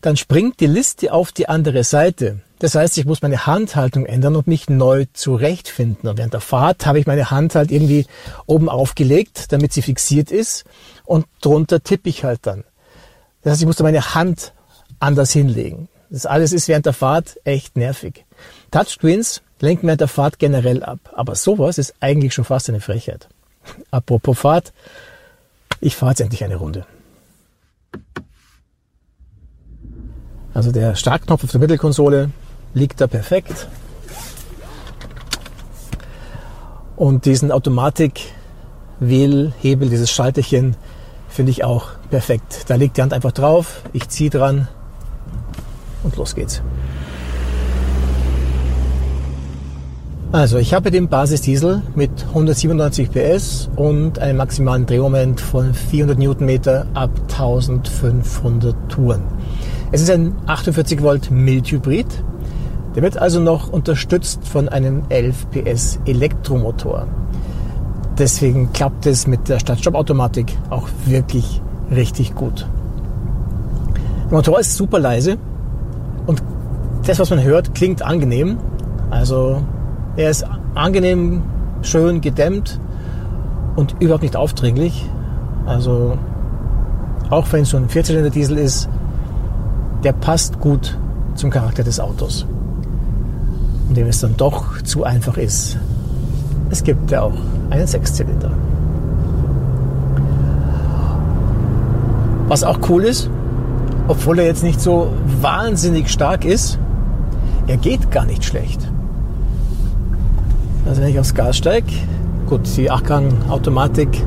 dann 0.00 0.16
springt 0.16 0.60
die 0.60 0.66
Liste 0.66 1.12
auf 1.12 1.30
die 1.30 1.46
andere 1.46 1.84
Seite. 1.84 2.40
Das 2.58 2.74
heißt, 2.74 2.96
ich 2.96 3.04
muss 3.04 3.20
meine 3.20 3.46
Handhaltung 3.46 4.06
ändern 4.06 4.34
und 4.34 4.46
mich 4.46 4.68
neu 4.68 5.06
zurechtfinden. 5.12 6.08
Und 6.08 6.16
während 6.16 6.32
der 6.32 6.40
Fahrt 6.40 6.86
habe 6.86 6.98
ich 6.98 7.06
meine 7.06 7.30
Hand 7.30 7.54
halt 7.54 7.70
irgendwie 7.70 8.06
oben 8.46 8.68
aufgelegt, 8.68 9.52
damit 9.52 9.74
sie 9.74 9.82
fixiert 9.82 10.30
ist. 10.30 10.64
Und 11.04 11.26
drunter 11.42 11.82
tippe 11.82 12.08
ich 12.08 12.24
halt 12.24 12.40
dann. 12.42 12.64
Das 13.42 13.52
heißt, 13.52 13.62
ich 13.62 13.66
musste 13.66 13.82
meine 13.82 14.14
Hand 14.14 14.54
anders 15.00 15.32
hinlegen. 15.32 15.88
Das 16.08 16.24
alles 16.24 16.52
ist 16.52 16.68
während 16.68 16.86
der 16.86 16.94
Fahrt 16.94 17.38
echt 17.44 17.76
nervig. 17.76 18.24
Touchscreens 18.70 19.42
lenken 19.60 19.86
während 19.86 20.00
der 20.00 20.08
Fahrt 20.08 20.38
generell 20.38 20.82
ab. 20.82 21.00
Aber 21.14 21.34
sowas 21.34 21.76
ist 21.76 21.94
eigentlich 22.00 22.32
schon 22.32 22.44
fast 22.44 22.70
eine 22.70 22.80
Frechheit. 22.80 23.28
Apropos 23.90 24.38
Fahrt, 24.38 24.72
ich 25.80 25.94
fahre 25.94 26.12
jetzt 26.12 26.20
endlich 26.20 26.42
eine 26.42 26.56
Runde. 26.56 26.86
Also 30.54 30.72
der 30.72 30.94
Startknopf 30.94 31.44
auf 31.44 31.50
der 31.50 31.60
Mittelkonsole 31.60 32.30
liegt 32.76 33.00
da 33.00 33.06
perfekt. 33.06 33.68
Und 36.94 37.24
diesen 37.24 37.50
Automatik-Wählhebel, 37.50 39.88
dieses 39.88 40.10
Schalterchen, 40.10 40.76
finde 41.28 41.52
ich 41.52 41.64
auch 41.64 41.92
perfekt. 42.10 42.66
Da 42.68 42.74
liegt 42.74 42.98
die 42.98 43.02
Hand 43.02 43.14
einfach 43.14 43.32
drauf, 43.32 43.80
ich 43.94 44.10
ziehe 44.10 44.28
dran 44.28 44.68
und 46.02 46.16
los 46.16 46.34
geht's. 46.34 46.60
Also 50.32 50.58
ich 50.58 50.74
habe 50.74 50.90
den 50.90 51.08
Basisdiesel 51.08 51.80
mit 51.94 52.10
197 52.28 53.10
PS 53.10 53.70
und 53.76 54.18
einem 54.18 54.36
maximalen 54.36 54.84
Drehmoment 54.84 55.40
von 55.40 55.72
400 55.72 56.18
Newtonmeter 56.18 56.86
ab 56.92 57.08
1500 57.22 58.76
Touren. 58.90 59.22
Es 59.92 60.02
ist 60.02 60.10
ein 60.10 60.34
48 60.46 61.00
Volt 61.00 61.30
Mildhybrid. 61.30 62.06
Der 62.96 63.02
wird 63.02 63.18
also 63.18 63.40
noch 63.40 63.70
unterstützt 63.70 64.48
von 64.48 64.70
einem 64.70 65.02
11 65.10 65.50
PS 65.50 66.00
Elektromotor. 66.06 67.06
Deswegen 68.18 68.72
klappt 68.72 69.04
es 69.04 69.26
mit 69.26 69.50
der 69.50 69.60
Start-Stopp-Automatik 69.60 70.56
auch 70.70 70.88
wirklich 71.04 71.60
richtig 71.90 72.34
gut. 72.34 72.66
Der 74.30 74.32
Motor 74.32 74.60
ist 74.60 74.76
super 74.76 74.98
leise 74.98 75.36
und 76.26 76.42
das, 77.06 77.18
was 77.18 77.28
man 77.28 77.42
hört, 77.42 77.74
klingt 77.74 78.00
angenehm. 78.00 78.56
Also 79.10 79.62
er 80.16 80.30
ist 80.30 80.46
angenehm, 80.74 81.42
schön 81.82 82.22
gedämmt 82.22 82.80
und 83.76 83.94
überhaupt 84.00 84.22
nicht 84.22 84.36
aufdringlich. 84.36 85.06
Also 85.66 86.16
auch 87.28 87.52
wenn 87.52 87.64
es 87.64 87.70
so 87.70 87.76
ein 87.76 87.90
Vierzylinder 87.90 88.30
Diesel 88.30 88.56
ist, 88.56 88.88
der 90.02 90.14
passt 90.14 90.60
gut 90.60 90.98
zum 91.34 91.50
Charakter 91.50 91.84
des 91.84 92.00
Autos. 92.00 92.46
Dem 93.96 94.08
es 94.08 94.20
dann 94.20 94.36
doch 94.36 94.82
zu 94.82 95.04
einfach 95.04 95.38
ist. 95.38 95.78
Es 96.68 96.84
gibt 96.84 97.10
ja 97.10 97.22
auch 97.22 97.32
einen 97.70 97.86
Sechszylinder. 97.86 98.50
Was 102.46 102.62
auch 102.62 102.78
cool 102.90 103.04
ist, 103.04 103.30
obwohl 104.06 104.38
er 104.38 104.44
jetzt 104.44 104.62
nicht 104.62 104.82
so 104.82 105.08
wahnsinnig 105.40 106.10
stark 106.10 106.44
ist, 106.44 106.78
er 107.66 107.78
geht 107.78 108.10
gar 108.10 108.26
nicht 108.26 108.44
schlecht. 108.44 108.86
Also 110.86 111.00
wenn 111.00 111.08
ich 111.08 111.18
aufs 111.18 111.34
Gas 111.34 111.56
steige, 111.56 111.90
gut, 112.46 112.60
die 112.76 112.90
Achtgang-Automatik, 112.90 114.22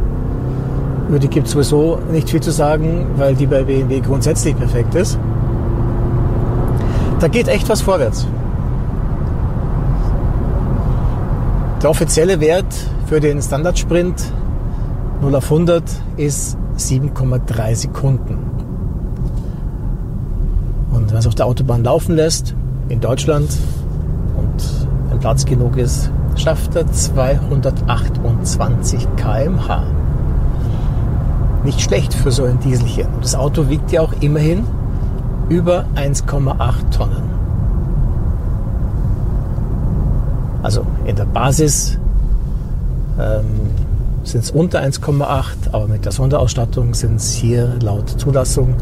über 1.08 1.20
die 1.20 1.28
gibt 1.28 1.46
es 1.46 1.54
sowieso 1.54 2.00
nicht 2.12 2.28
viel 2.28 2.42
zu 2.42 2.52
sagen, 2.52 3.06
weil 3.18 3.36
die 3.36 3.46
bei 3.46 3.64
BMW 3.64 4.00
grundsätzlich 4.00 4.58
perfekt 4.58 4.96
ist. 4.96 5.20
Da 7.20 7.28
geht 7.28 7.48
echt 7.48 7.70
was 7.70 7.82
vorwärts. 7.82 8.26
Der 11.82 11.90
offizielle 11.90 12.40
Wert 12.42 12.74
für 13.06 13.22
den 13.22 13.42
Standardsprint 13.42 14.34
0 15.22 15.34
auf 15.34 15.46
100 15.46 15.82
ist 16.18 16.58
7,3 16.78 17.76
Sekunden. 17.76 18.38
Und 20.92 21.10
wenn 21.10 21.18
es 21.18 21.26
auf 21.26 21.36
der 21.36 21.46
Autobahn 21.46 21.86
laufen 21.86 22.18
lässt, 22.18 22.54
in 22.90 23.00
Deutschland, 23.00 23.50
und 24.36 24.62
ein 25.10 25.20
Platz 25.20 25.46
genug 25.46 25.78
ist, 25.78 26.12
schafft 26.36 26.76
er 26.76 26.86
228 26.92 29.08
km/h. 29.16 29.84
Nicht 31.64 31.80
schlecht 31.80 32.14
für 32.14 32.32
so 32.32 32.44
ein 32.44 32.60
Dieselchen. 32.60 33.08
Das 33.22 33.36
Auto 33.36 33.70
wiegt 33.70 33.94
ja 33.94 34.02
auch 34.02 34.12
immerhin 34.20 34.66
über 35.48 35.86
1,8 35.96 36.90
Tonnen. 36.92 37.30
Also 40.62 40.86
in 41.10 41.16
der 41.16 41.26
Basis 41.26 41.98
ähm, 43.20 43.46
sind 44.24 44.44
es 44.44 44.52
unter 44.52 44.80
1,8, 44.80 45.72
aber 45.72 45.88
mit 45.88 46.06
der 46.06 46.12
Sonderausstattung 46.12 46.94
sind 46.94 47.16
es 47.16 47.34
hier 47.34 47.76
laut 47.82 48.10
Zulassung 48.10 48.76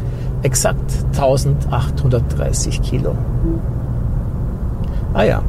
exakt 0.43 0.91
1830 1.13 2.81
Kilo. 2.81 3.15
Ah 5.13 5.23
ja, 5.23 5.41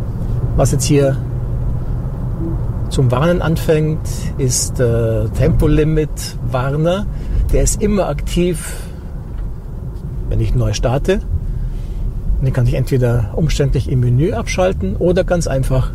was 0.56 0.72
jetzt 0.72 0.84
hier 0.84 1.16
zum 2.90 3.10
Warnen 3.10 3.42
anfängt, 3.42 4.08
ist 4.38 4.78
der 4.78 5.30
Tempolimit-Warner. 5.34 7.06
Der 7.52 7.62
ist 7.62 7.82
immer 7.82 8.08
aktiv, 8.08 8.76
wenn 10.28 10.40
ich 10.40 10.54
neu 10.54 10.72
starte. 10.72 11.20
Den 12.40 12.52
kann 12.52 12.66
ich 12.66 12.74
entweder 12.74 13.30
umständlich 13.34 13.90
im 13.90 14.00
Menü 14.00 14.32
abschalten 14.32 14.96
oder 14.96 15.24
ganz 15.24 15.48
einfach, 15.48 15.90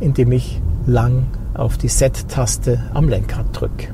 indem 0.00 0.32
ich 0.32 0.60
lang 0.86 1.26
auf 1.54 1.76
die 1.76 1.88
Set-Taste 1.88 2.80
am 2.94 3.08
Lenkrad 3.08 3.46
drücke. 3.52 3.88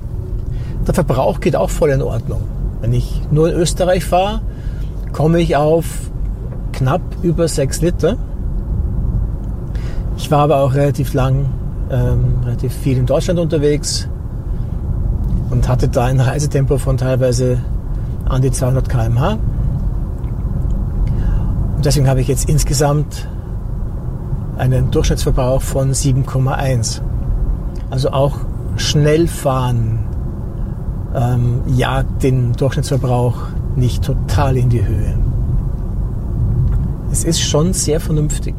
Der 0.87 0.95
Verbrauch 0.95 1.41
geht 1.41 1.57
auch 1.57 1.71
voll 1.71 1.91
in 1.91 2.03
Ordnung. 2.03 2.43
Wenn 2.81 2.93
ich 2.93 3.23
nur 3.31 3.51
in 3.51 3.57
Österreich 3.57 4.05
fahre, 4.05 4.43
komme 5.13 5.41
ich 5.41 5.57
auf 5.57 6.11
knapp 6.73 7.01
über 7.23 7.49
6 7.49 7.81
Liter. 7.81 8.17
Ich 10.17 10.31
war 10.31 10.41
aber 10.41 10.59
auch 10.59 10.75
relativ 10.75 11.15
lang 11.15 11.47
ähm, 11.91 12.41
relativ 12.45 12.73
viel 12.75 12.99
in 12.99 13.07
Deutschland 13.07 13.39
unterwegs 13.39 14.09
und 15.51 15.69
hatte 15.69 15.89
da 15.89 16.07
ein 16.07 16.21
Reisetempo 16.21 16.79
von 16.79 16.97
teilweise 16.97 17.59
an 18.29 18.43
die 18.43 18.51
200 18.51 18.89
km/h. 18.89 19.39
Und 21.77 21.85
deswegen 21.85 22.09
habe 22.09 22.21
ich 22.21 22.29
jetzt 22.29 22.49
insgesamt 22.49 23.29
einen 24.57 24.91
Durchschnittsverbrauch 24.91 25.63
von 25.63 25.93
7,1. 25.93 27.01
Also 27.91 28.11
auch 28.11 28.39
Schnellfahren 28.77 30.01
ähm, 31.15 31.63
jagt 31.67 32.23
den 32.23 32.53
Durchschnittsverbrauch 32.53 33.37
nicht 33.77 34.05
total 34.05 34.57
in 34.57 34.69
die 34.69 34.85
Höhe. 34.85 35.15
Es 37.11 37.25
ist 37.25 37.41
schon 37.41 37.73
sehr 37.73 38.01
vernünftig. 38.01 38.55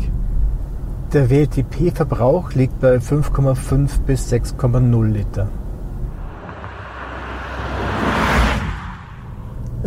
Der 1.14 1.30
WLTP-Verbrauch 1.30 2.54
liegt 2.54 2.80
bei 2.80 2.98
5,5 2.98 4.02
bis 4.06 4.32
6,0 4.32 5.06
Liter. 5.06 5.48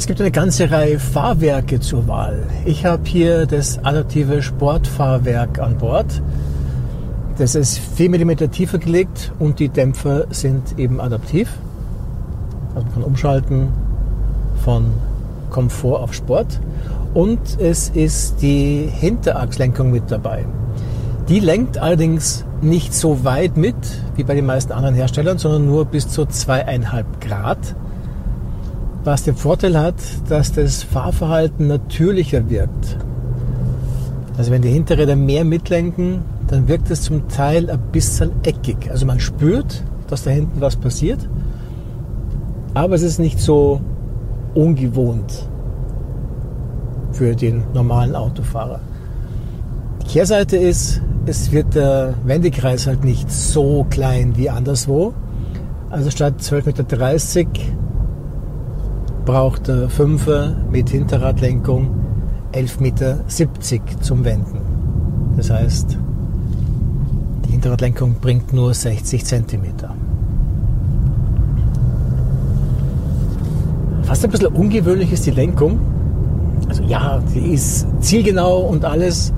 Gibt 0.08 0.22
eine 0.22 0.30
ganze 0.30 0.70
Reihe 0.70 0.98
Fahrwerke 0.98 1.80
zur 1.80 2.08
Wahl. 2.08 2.46
Ich 2.64 2.86
habe 2.86 3.02
hier 3.04 3.44
das 3.44 3.78
adaptive 3.84 4.40
Sportfahrwerk 4.40 5.58
an 5.58 5.76
Bord. 5.76 6.22
Das 7.36 7.54
ist 7.54 7.78
4 7.78 8.08
mm 8.08 8.50
tiefer 8.50 8.78
gelegt 8.78 9.32
und 9.38 9.58
die 9.58 9.68
Dämpfer 9.68 10.24
sind 10.30 10.78
eben 10.78 10.98
adaptiv. 10.98 11.50
Also 12.74 12.86
man 12.86 12.94
kann 12.94 13.02
umschalten 13.02 13.68
von 14.64 14.86
Komfort 15.50 16.00
auf 16.00 16.14
Sport. 16.14 16.58
Und 17.12 17.60
es 17.60 17.90
ist 17.90 18.40
die 18.40 18.88
Hinterachslenkung 18.90 19.90
mit 19.90 20.10
dabei. 20.10 20.46
Die 21.28 21.38
lenkt 21.38 21.76
allerdings 21.76 22.46
nicht 22.62 22.94
so 22.94 23.24
weit 23.24 23.58
mit 23.58 23.76
wie 24.16 24.24
bei 24.24 24.34
den 24.34 24.46
meisten 24.46 24.72
anderen 24.72 24.94
Herstellern, 24.94 25.36
sondern 25.36 25.66
nur 25.66 25.84
bis 25.84 26.08
zu 26.08 26.24
zweieinhalb 26.24 27.20
Grad. 27.20 27.58
Was 29.08 29.22
den 29.22 29.36
Vorteil 29.36 29.80
hat, 29.80 29.94
dass 30.28 30.52
das 30.52 30.82
Fahrverhalten 30.82 31.66
natürlicher 31.66 32.50
wirkt. 32.50 32.98
Also 34.36 34.50
wenn 34.50 34.60
die 34.60 34.68
Hinterräder 34.68 35.16
mehr 35.16 35.46
mitlenken, 35.46 36.20
dann 36.46 36.68
wirkt 36.68 36.90
es 36.90 37.00
zum 37.00 37.26
Teil 37.26 37.70
ein 37.70 37.80
bisschen 37.90 38.32
eckig. 38.42 38.90
Also 38.90 39.06
man 39.06 39.18
spürt, 39.18 39.82
dass 40.08 40.24
da 40.24 40.30
hinten 40.30 40.60
was 40.60 40.76
passiert, 40.76 41.26
aber 42.74 42.96
es 42.96 43.00
ist 43.00 43.18
nicht 43.18 43.40
so 43.40 43.80
ungewohnt 44.54 45.48
für 47.12 47.34
den 47.34 47.62
normalen 47.72 48.14
Autofahrer. 48.14 48.80
Die 50.02 50.06
Kehrseite 50.06 50.58
ist, 50.58 51.00
es 51.24 51.50
wird 51.50 51.74
der 51.74 52.12
Wendekreis 52.24 52.86
halt 52.86 53.04
nicht 53.04 53.32
so 53.32 53.86
klein 53.88 54.36
wie 54.36 54.50
anderswo. 54.50 55.14
Also 55.88 56.10
statt 56.10 56.34
12,30 56.42 56.66
Meter 56.66 57.78
braucht 59.28 59.68
der 59.68 59.90
5er 59.90 60.54
mit 60.72 60.88
Hinterradlenkung 60.88 61.90
11,70 62.54 62.80
Meter 62.80 63.20
zum 64.00 64.24
Wenden. 64.24 64.58
Das 65.36 65.50
heißt, 65.50 65.98
die 67.44 67.50
Hinterradlenkung 67.50 68.14
bringt 68.22 68.54
nur 68.54 68.72
60 68.72 69.26
Zentimeter. 69.26 69.94
Fast 74.04 74.24
ein 74.24 74.30
bisschen 74.30 74.46
ungewöhnlich 74.46 75.12
ist 75.12 75.26
die 75.26 75.32
Lenkung. 75.32 75.78
Also 76.66 76.84
ja, 76.84 77.20
die 77.34 77.52
ist 77.52 77.86
zielgenau 78.00 78.60
und 78.60 78.86
alles, 78.86 79.34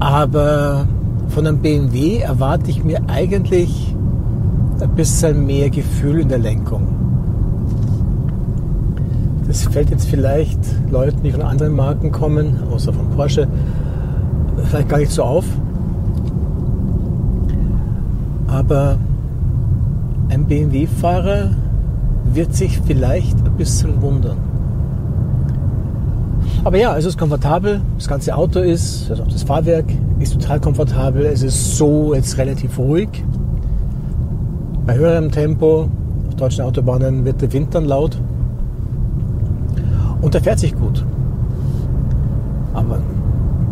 aber 0.00 0.88
von 1.28 1.46
einem 1.46 1.58
BMW 1.58 2.20
erwarte 2.20 2.70
ich 2.70 2.82
mir 2.82 3.02
eigentlich 3.08 3.94
ein 4.80 4.94
bisschen 4.94 5.44
mehr 5.44 5.68
Gefühl 5.68 6.20
in 6.20 6.30
der 6.30 6.38
Lenkung. 6.38 6.93
Das 9.54 9.62
fällt 9.72 9.90
jetzt 9.90 10.08
vielleicht 10.08 10.58
Leuten, 10.90 11.22
die 11.22 11.30
von 11.30 11.42
anderen 11.42 11.76
Marken 11.76 12.10
kommen, 12.10 12.58
außer 12.72 12.92
von 12.92 13.08
Porsche, 13.10 13.46
vielleicht 14.64 14.88
gar 14.88 14.98
nicht 14.98 15.12
so 15.12 15.22
auf. 15.22 15.44
Aber 18.48 18.98
ein 20.28 20.46
BMW-Fahrer 20.46 21.52
wird 22.32 22.52
sich 22.52 22.80
vielleicht 22.80 23.36
ein 23.46 23.52
bisschen 23.56 24.02
wundern. 24.02 24.38
Aber 26.64 26.76
ja, 26.76 26.96
es 26.96 27.04
ist 27.04 27.16
komfortabel. 27.16 27.80
Das 27.96 28.08
ganze 28.08 28.34
Auto 28.34 28.58
ist, 28.58 29.08
also 29.08 29.22
das 29.22 29.44
Fahrwerk 29.44 29.86
ist 30.18 30.32
total 30.32 30.58
komfortabel. 30.58 31.26
Es 31.26 31.44
ist 31.44 31.76
so 31.76 32.12
jetzt 32.12 32.38
relativ 32.38 32.76
ruhig. 32.76 33.08
Bei 34.84 34.96
höherem 34.96 35.30
Tempo 35.30 35.88
auf 36.26 36.34
deutschen 36.34 36.64
Autobahnen 36.64 37.24
wird 37.24 37.40
der 37.40 37.52
Wind 37.52 37.72
dann 37.72 37.84
laut. 37.84 38.18
Und 40.24 40.34
er 40.34 40.40
fährt 40.40 40.58
sich 40.58 40.74
gut. 40.74 41.04
Aber 42.72 42.98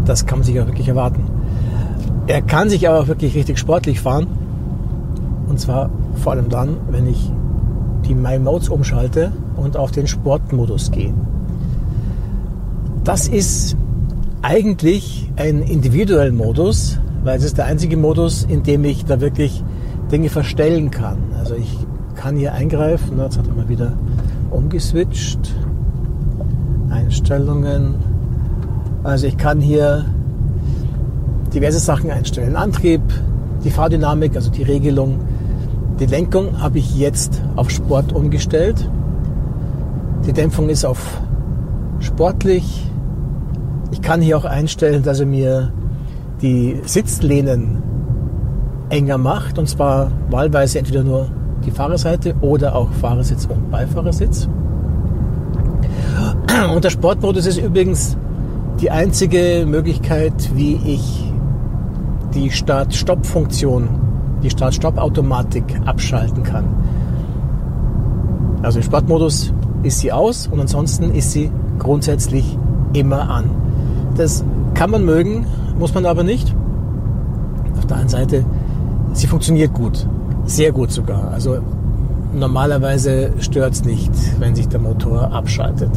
das 0.04 0.26
kann 0.26 0.40
man 0.40 0.44
sich 0.44 0.60
auch 0.60 0.66
wirklich 0.66 0.86
erwarten. 0.86 1.22
Er 2.26 2.42
kann 2.42 2.68
sich 2.68 2.86
aber 2.86 3.00
auch 3.00 3.08
wirklich 3.08 3.34
richtig 3.34 3.58
sportlich 3.58 4.00
fahren. 4.00 4.26
Und 5.48 5.58
zwar 5.58 5.88
vor 6.16 6.32
allem 6.32 6.50
dann, 6.50 6.76
wenn 6.90 7.06
ich 7.06 7.32
die 8.06 8.14
My 8.14 8.38
Modes 8.38 8.68
umschalte 8.68 9.32
und 9.56 9.78
auf 9.78 9.92
den 9.92 10.06
Sportmodus 10.06 10.90
gehe. 10.90 11.14
Das 13.02 13.28
ist 13.28 13.74
eigentlich 14.42 15.32
ein 15.36 15.62
individueller 15.62 16.32
Modus, 16.32 17.00
weil 17.24 17.38
es 17.38 17.44
ist 17.44 17.56
der 17.56 17.64
einzige 17.64 17.96
Modus, 17.96 18.44
in 18.44 18.62
dem 18.62 18.84
ich 18.84 19.06
da 19.06 19.22
wirklich 19.22 19.64
Dinge 20.10 20.28
verstellen 20.28 20.90
kann. 20.90 21.16
Also 21.38 21.54
ich 21.54 21.78
kann 22.14 22.36
hier 22.36 22.52
eingreifen, 22.52 23.18
jetzt 23.18 23.38
hat 23.38 23.46
er 23.48 23.54
mal 23.54 23.70
wieder 23.70 23.94
umgeswitcht. 24.50 25.54
Einstellungen. 26.92 27.94
Also 29.02 29.26
ich 29.26 29.36
kann 29.36 29.60
hier 29.60 30.04
diverse 31.52 31.78
Sachen 31.78 32.10
einstellen. 32.10 32.56
Antrieb, 32.56 33.02
die 33.64 33.70
Fahrdynamik, 33.70 34.36
also 34.36 34.50
die 34.50 34.62
Regelung. 34.62 35.20
Die 35.98 36.06
Lenkung 36.06 36.60
habe 36.60 36.78
ich 36.78 36.96
jetzt 36.96 37.42
auf 37.56 37.70
Sport 37.70 38.12
umgestellt. 38.12 38.88
Die 40.26 40.32
Dämpfung 40.32 40.68
ist 40.68 40.84
auf 40.84 41.20
sportlich. 42.00 42.86
Ich 43.90 44.02
kann 44.02 44.20
hier 44.20 44.38
auch 44.38 44.44
einstellen, 44.44 45.02
dass 45.02 45.20
er 45.20 45.26
mir 45.26 45.72
die 46.40 46.80
Sitzlehnen 46.84 47.82
enger 48.88 49.18
macht. 49.18 49.58
Und 49.58 49.68
zwar 49.68 50.10
wahlweise 50.30 50.78
entweder 50.78 51.02
nur 51.02 51.28
die 51.64 51.70
Fahrerseite 51.70 52.34
oder 52.40 52.74
auch 52.74 52.90
Fahrersitz 52.92 53.46
und 53.46 53.70
Beifahrersitz. 53.70 54.48
Und 56.74 56.84
der 56.84 56.90
Sportmodus 56.90 57.46
ist 57.46 57.58
übrigens 57.58 58.16
die 58.80 58.90
einzige 58.90 59.64
Möglichkeit, 59.66 60.50
wie 60.54 60.80
ich 60.84 61.32
die 62.34 62.50
Start-Stopp-Funktion, 62.50 63.88
die 64.42 64.50
Start-Stopp-Automatik 64.50 65.64
abschalten 65.84 66.42
kann. 66.42 66.64
Also 68.62 68.78
im 68.78 68.84
Sportmodus 68.84 69.52
ist 69.82 70.00
sie 70.00 70.12
aus 70.12 70.46
und 70.46 70.60
ansonsten 70.60 71.12
ist 71.14 71.32
sie 71.32 71.50
grundsätzlich 71.78 72.58
immer 72.92 73.28
an. 73.28 73.50
Das 74.16 74.44
kann 74.74 74.90
man 74.90 75.04
mögen, 75.04 75.46
muss 75.78 75.94
man 75.94 76.06
aber 76.06 76.22
nicht. 76.22 76.54
Auf 77.76 77.86
der 77.86 77.96
einen 77.98 78.08
Seite, 78.08 78.44
sie 79.12 79.26
funktioniert 79.26 79.72
gut, 79.74 80.06
sehr 80.44 80.72
gut 80.72 80.90
sogar. 80.90 81.32
Also 81.32 81.58
normalerweise 82.34 83.32
stört 83.38 83.74
es 83.74 83.84
nicht, 83.84 84.12
wenn 84.38 84.54
sich 84.54 84.68
der 84.68 84.80
Motor 84.80 85.32
abschaltet. 85.32 85.90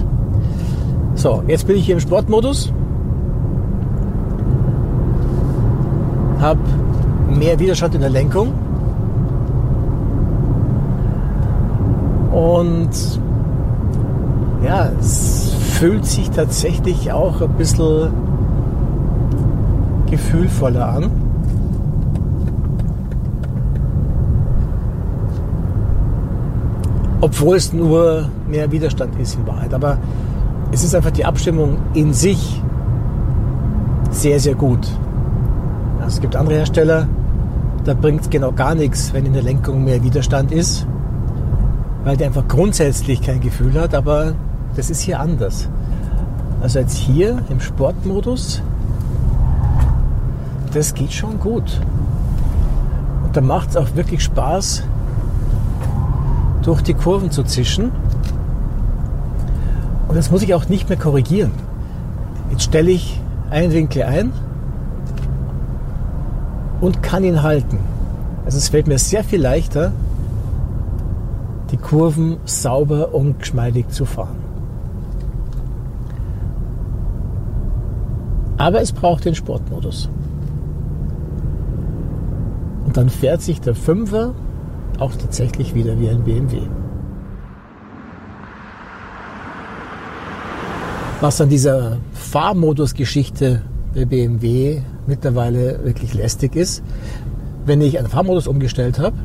So, 1.15 1.41
jetzt 1.47 1.65
bin 1.65 1.77
ich 1.77 1.85
hier 1.85 1.95
im 1.95 2.01
Sportmodus. 2.01 2.71
Habe 6.39 6.59
mehr 7.33 7.57
Widerstand 7.57 7.95
in 7.95 8.01
der 8.01 8.09
Lenkung. 8.09 8.53
Und 12.31 12.89
ja, 14.63 14.89
es 14.99 15.53
fühlt 15.79 16.05
sich 16.05 16.29
tatsächlich 16.31 17.11
auch 17.11 17.41
ein 17.41 17.53
bisschen 17.53 18.09
gefühlvoller 20.11 20.87
an. 20.87 21.11
Obwohl 27.21 27.55
es 27.55 27.71
nur 27.71 28.29
mehr 28.49 28.71
Widerstand 28.71 29.17
ist 29.19 29.35
in 29.35 29.47
Wahrheit. 29.47 29.73
Aber 29.73 29.97
es 30.71 30.83
ist 30.83 30.95
einfach 30.95 31.11
die 31.11 31.25
Abstimmung 31.25 31.77
in 31.93 32.13
sich 32.13 32.61
sehr, 34.11 34.39
sehr 34.39 34.55
gut. 34.55 34.87
Also 35.99 36.15
es 36.15 36.21
gibt 36.21 36.35
andere 36.35 36.57
Hersteller, 36.57 37.07
da 37.83 37.93
bringt 37.93 38.21
es 38.21 38.29
genau 38.29 38.51
gar 38.51 38.75
nichts, 38.75 39.13
wenn 39.13 39.25
in 39.25 39.33
der 39.33 39.43
Lenkung 39.43 39.83
mehr 39.83 40.03
Widerstand 40.03 40.51
ist, 40.51 40.85
weil 42.03 42.17
der 42.17 42.27
einfach 42.27 42.47
grundsätzlich 42.47 43.21
kein 43.21 43.41
Gefühl 43.41 43.79
hat, 43.79 43.93
aber 43.93 44.33
das 44.75 44.89
ist 44.89 45.01
hier 45.01 45.19
anders. 45.19 45.69
Also 46.61 46.79
jetzt 46.79 46.97
hier 46.97 47.43
im 47.49 47.59
Sportmodus, 47.59 48.61
das 50.73 50.93
geht 50.93 51.13
schon 51.13 51.39
gut. 51.39 51.79
Und 53.23 53.35
da 53.35 53.41
macht 53.41 53.69
es 53.69 53.77
auch 53.77 53.95
wirklich 53.95 54.23
Spaß, 54.23 54.83
durch 56.63 56.81
die 56.81 56.95
Kurven 56.95 57.29
zu 57.29 57.43
zischen. 57.43 57.91
Und 60.15 60.19
das 60.19 60.31
muss 60.31 60.43
ich 60.43 60.53
auch 60.53 60.69
nicht 60.69 60.87
mehr 60.87 60.97
korrigieren. 60.97 61.51
Jetzt 62.49 62.63
stelle 62.63 62.89
ich 62.89 63.19
einen 63.49 63.73
Winkel 63.73 64.03
ein 64.03 64.31
und 66.79 67.03
kann 67.03 67.25
ihn 67.25 67.43
halten. 67.43 67.79
Also 68.45 68.57
es 68.57 68.69
fällt 68.69 68.87
mir 68.87 68.97
sehr 68.97 69.25
viel 69.25 69.41
leichter, 69.41 69.91
die 71.69 71.75
Kurven 71.75 72.37
sauber 72.45 73.13
und 73.13 73.39
geschmeidig 73.39 73.89
zu 73.89 74.05
fahren. 74.05 74.37
Aber 78.55 78.79
es 78.79 78.93
braucht 78.93 79.25
den 79.25 79.35
Sportmodus. 79.35 80.07
Und 82.85 82.95
dann 82.95 83.09
fährt 83.09 83.41
sich 83.41 83.59
der 83.59 83.75
Fünfer 83.75 84.33
auch 84.97 85.11
tatsächlich 85.11 85.75
wieder 85.75 85.99
wie 85.99 86.07
ein 86.09 86.23
BMW. 86.23 86.61
Was 91.25 91.41
an 91.41 91.49
dieser 91.49 91.97
Fahrmodus-Geschichte 92.13 93.63
bei 93.95 94.05
BMW 94.05 94.81
mittlerweile 95.07 95.83
wirklich 95.83 96.13
lästig 96.13 96.55
ist. 96.55 96.83
Wenn 97.65 97.81
ich 97.81 97.97
einen 97.97 98.09
Fahrmodus 98.09 98.45
umgestellt 98.45 98.99
habe, 98.99 99.15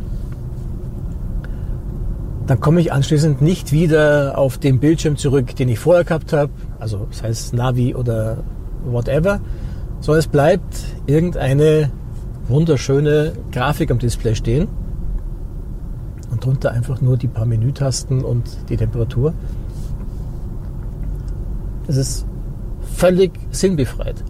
dann 2.46 2.58
komme 2.58 2.80
ich 2.80 2.90
anschließend 2.90 3.42
nicht 3.42 3.72
wieder 3.72 4.38
auf 4.38 4.56
den 4.56 4.80
Bildschirm 4.80 5.18
zurück, 5.18 5.54
den 5.56 5.68
ich 5.68 5.78
vorher 5.78 6.04
gehabt 6.04 6.32
habe, 6.32 6.50
also 6.78 7.06
das 7.10 7.22
heißt 7.22 7.52
Navi 7.52 7.94
oder 7.94 8.44
whatever, 8.82 9.42
sondern 10.00 10.20
es 10.20 10.26
bleibt 10.26 10.82
irgendeine 11.06 11.90
wunderschöne 12.48 13.34
Grafik 13.52 13.90
am 13.90 13.98
Display 13.98 14.34
stehen 14.34 14.68
und 16.30 16.42
drunter 16.42 16.70
einfach 16.70 17.02
nur 17.02 17.18
die 17.18 17.28
paar 17.28 17.44
Menütasten 17.44 18.24
und 18.24 18.70
die 18.70 18.78
Temperatur. 18.78 19.34
Es 21.90 21.96
ist 21.96 22.26
völlig 22.94 23.32
sinnbefreit. 23.50 24.22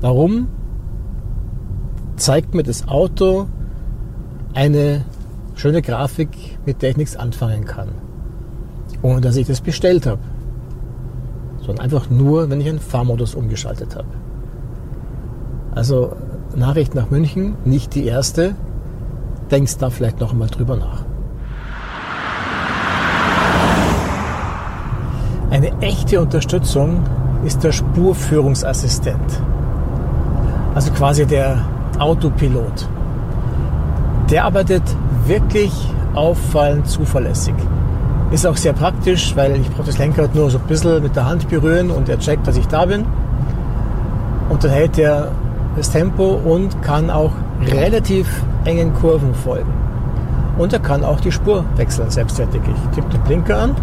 Warum 0.00 0.46
zeigt 2.14 2.54
mir 2.54 2.62
das 2.62 2.86
Auto 2.86 3.48
eine 4.54 5.04
schöne 5.56 5.82
Grafik, 5.82 6.28
mit 6.66 6.82
der 6.82 6.90
ich 6.90 6.96
nichts 6.96 7.16
anfangen 7.16 7.64
kann? 7.64 7.88
Ohne 9.02 9.20
dass 9.20 9.34
ich 9.34 9.48
das 9.48 9.60
bestellt 9.60 10.06
habe. 10.06 10.20
Sondern 11.58 11.80
einfach 11.80 12.10
nur, 12.10 12.48
wenn 12.48 12.60
ich 12.60 12.68
einen 12.68 12.78
Fahrmodus 12.78 13.34
umgeschaltet 13.34 13.96
habe. 13.96 14.06
Also 15.74 16.12
Nachricht 16.54 16.94
nach 16.94 17.10
München, 17.10 17.56
nicht 17.64 17.96
die 17.96 18.04
erste. 18.04 18.54
Denkst 19.50 19.78
da 19.78 19.90
vielleicht 19.90 20.20
noch 20.20 20.30
einmal 20.30 20.48
drüber 20.48 20.76
nach. 20.76 21.04
Echte 25.80 26.20
Unterstützung 26.20 27.02
ist 27.44 27.64
der 27.64 27.72
Spurführungsassistent. 27.72 29.42
Also 30.74 30.92
quasi 30.92 31.26
der 31.26 31.58
Autopilot. 31.98 32.88
Der 34.30 34.44
arbeitet 34.44 34.82
wirklich 35.26 35.72
auffallend 36.14 36.86
zuverlässig. 36.86 37.54
Ist 38.30 38.46
auch 38.46 38.56
sehr 38.56 38.72
praktisch, 38.72 39.34
weil 39.34 39.56
ich 39.56 39.70
brauche 39.70 39.86
das 39.86 39.98
Lenkrad 39.98 40.34
nur 40.34 40.50
so 40.50 40.58
ein 40.58 40.64
bisschen 40.64 41.02
mit 41.02 41.16
der 41.16 41.26
Hand 41.26 41.48
berühren 41.48 41.90
und 41.90 42.08
er 42.08 42.18
checkt, 42.18 42.46
dass 42.46 42.56
ich 42.56 42.68
da 42.68 42.84
bin. 42.84 43.04
Und 44.48 44.62
dann 44.62 44.70
hält 44.70 44.98
er 44.98 45.32
das 45.76 45.90
Tempo 45.90 46.40
und 46.44 46.80
kann 46.82 47.10
auch 47.10 47.32
relativ 47.72 48.28
engen 48.64 48.94
Kurven 48.94 49.34
folgen. 49.34 49.72
Und 50.58 50.72
er 50.72 50.78
kann 50.78 51.04
auch 51.04 51.20
die 51.20 51.32
Spur 51.32 51.64
wechseln 51.76 52.10
selbsttätig. 52.10 52.60
Ich 52.66 52.94
tippe 52.94 53.08
den 53.10 53.22
Blinker 53.22 53.58
an, 53.58 53.76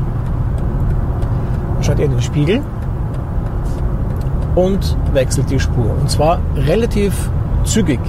schaut 1.82 2.00
in 2.00 2.12
den 2.12 2.22
Spiegel 2.22 2.62
und 4.56 4.98
wechselt 5.14 5.50
die 5.50 5.60
Spur. 5.60 5.96
Und 6.00 6.10
zwar 6.10 6.40
relativ 6.56 7.30
zügig. 7.64 8.00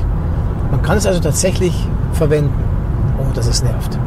Man 0.70 0.82
kann 0.82 0.98
es 0.98 1.06
also 1.06 1.20
tatsächlich 1.20 1.74
verwenden, 2.12 2.64
ohne 3.18 3.32
dass 3.34 3.46
es 3.46 3.62
nervt. 3.62 3.98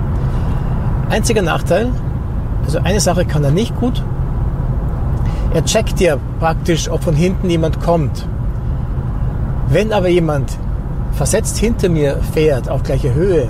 Einziger 1.09 1.41
Nachteil, 1.41 1.89
also 2.65 2.79
eine 2.79 2.99
Sache 2.99 3.25
kann 3.25 3.43
er 3.43 3.51
nicht 3.51 3.75
gut. 3.79 4.03
Er 5.53 5.65
checkt 5.65 5.99
ja 5.99 6.17
praktisch, 6.39 6.89
ob 6.89 7.03
von 7.03 7.15
hinten 7.15 7.49
jemand 7.49 7.81
kommt. 7.81 8.27
Wenn 9.67 9.91
aber 9.93 10.07
jemand 10.07 10.57
versetzt 11.11 11.57
hinter 11.57 11.89
mir 11.89 12.17
fährt 12.33 12.69
auf 12.69 12.83
gleicher 12.83 13.13
Höhe, 13.13 13.47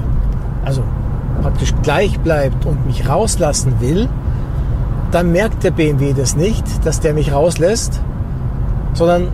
also 0.66 0.84
praktisch 1.42 1.74
gleich 1.84 2.20
bleibt 2.20 2.66
und 2.66 2.86
mich 2.86 3.08
rauslassen 3.08 3.76
will, 3.80 4.10
dann 5.12 5.32
merkt 5.32 5.64
der 5.64 5.72
BMW 5.72 6.14
das 6.14 6.36
nicht, 6.36 6.64
dass 6.86 7.00
der 7.00 7.14
mich 7.14 7.34
rauslässt, 7.34 8.00
sondern 8.94 9.28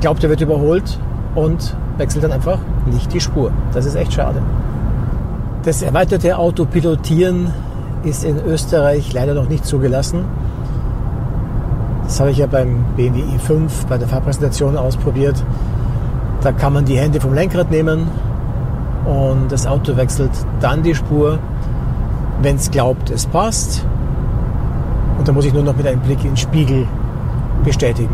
glaubt, 0.00 0.24
er 0.24 0.30
wird 0.30 0.40
überholt 0.40 0.98
und 1.34 1.76
wechselt 1.98 2.24
dann 2.24 2.32
einfach 2.32 2.58
nicht 2.86 3.12
die 3.12 3.20
Spur. 3.20 3.52
Das 3.72 3.86
ist 3.86 3.94
echt 3.94 4.14
schade. 4.14 4.42
Das 5.64 5.82
erweiterte 5.82 6.38
Autopilotieren 6.38 7.52
ist 8.02 8.24
in 8.24 8.36
Österreich 8.44 9.12
leider 9.12 9.34
noch 9.34 9.48
nicht 9.48 9.64
zugelassen. 9.64 10.24
Das 12.04 12.18
habe 12.18 12.30
ich 12.30 12.38
ja 12.38 12.46
beim 12.46 12.84
BMW 12.96 13.20
i5 13.20 13.86
bei 13.88 13.96
der 13.96 14.08
Fahrpräsentation 14.08 14.76
ausprobiert. 14.76 15.42
Da 16.40 16.50
kann 16.50 16.72
man 16.72 16.84
die 16.84 16.98
Hände 16.98 17.20
vom 17.20 17.32
Lenkrad 17.32 17.70
nehmen 17.70 18.08
und 19.04 19.52
das 19.52 19.66
Auto 19.66 19.96
wechselt 19.96 20.32
dann 20.60 20.82
die 20.82 20.94
Spur, 20.94 21.38
wenn 22.40 22.56
es 22.56 22.70
glaubt, 22.70 23.10
es 23.10 23.26
passt. 23.26 23.86
Und 25.22 25.28
dann 25.28 25.36
muss 25.36 25.44
ich 25.44 25.54
nur 25.54 25.62
noch 25.62 25.76
mit 25.76 25.86
einem 25.86 26.00
Blick 26.00 26.18
in 26.24 26.30
den 26.30 26.36
Spiegel 26.36 26.84
bestätigen. 27.64 28.12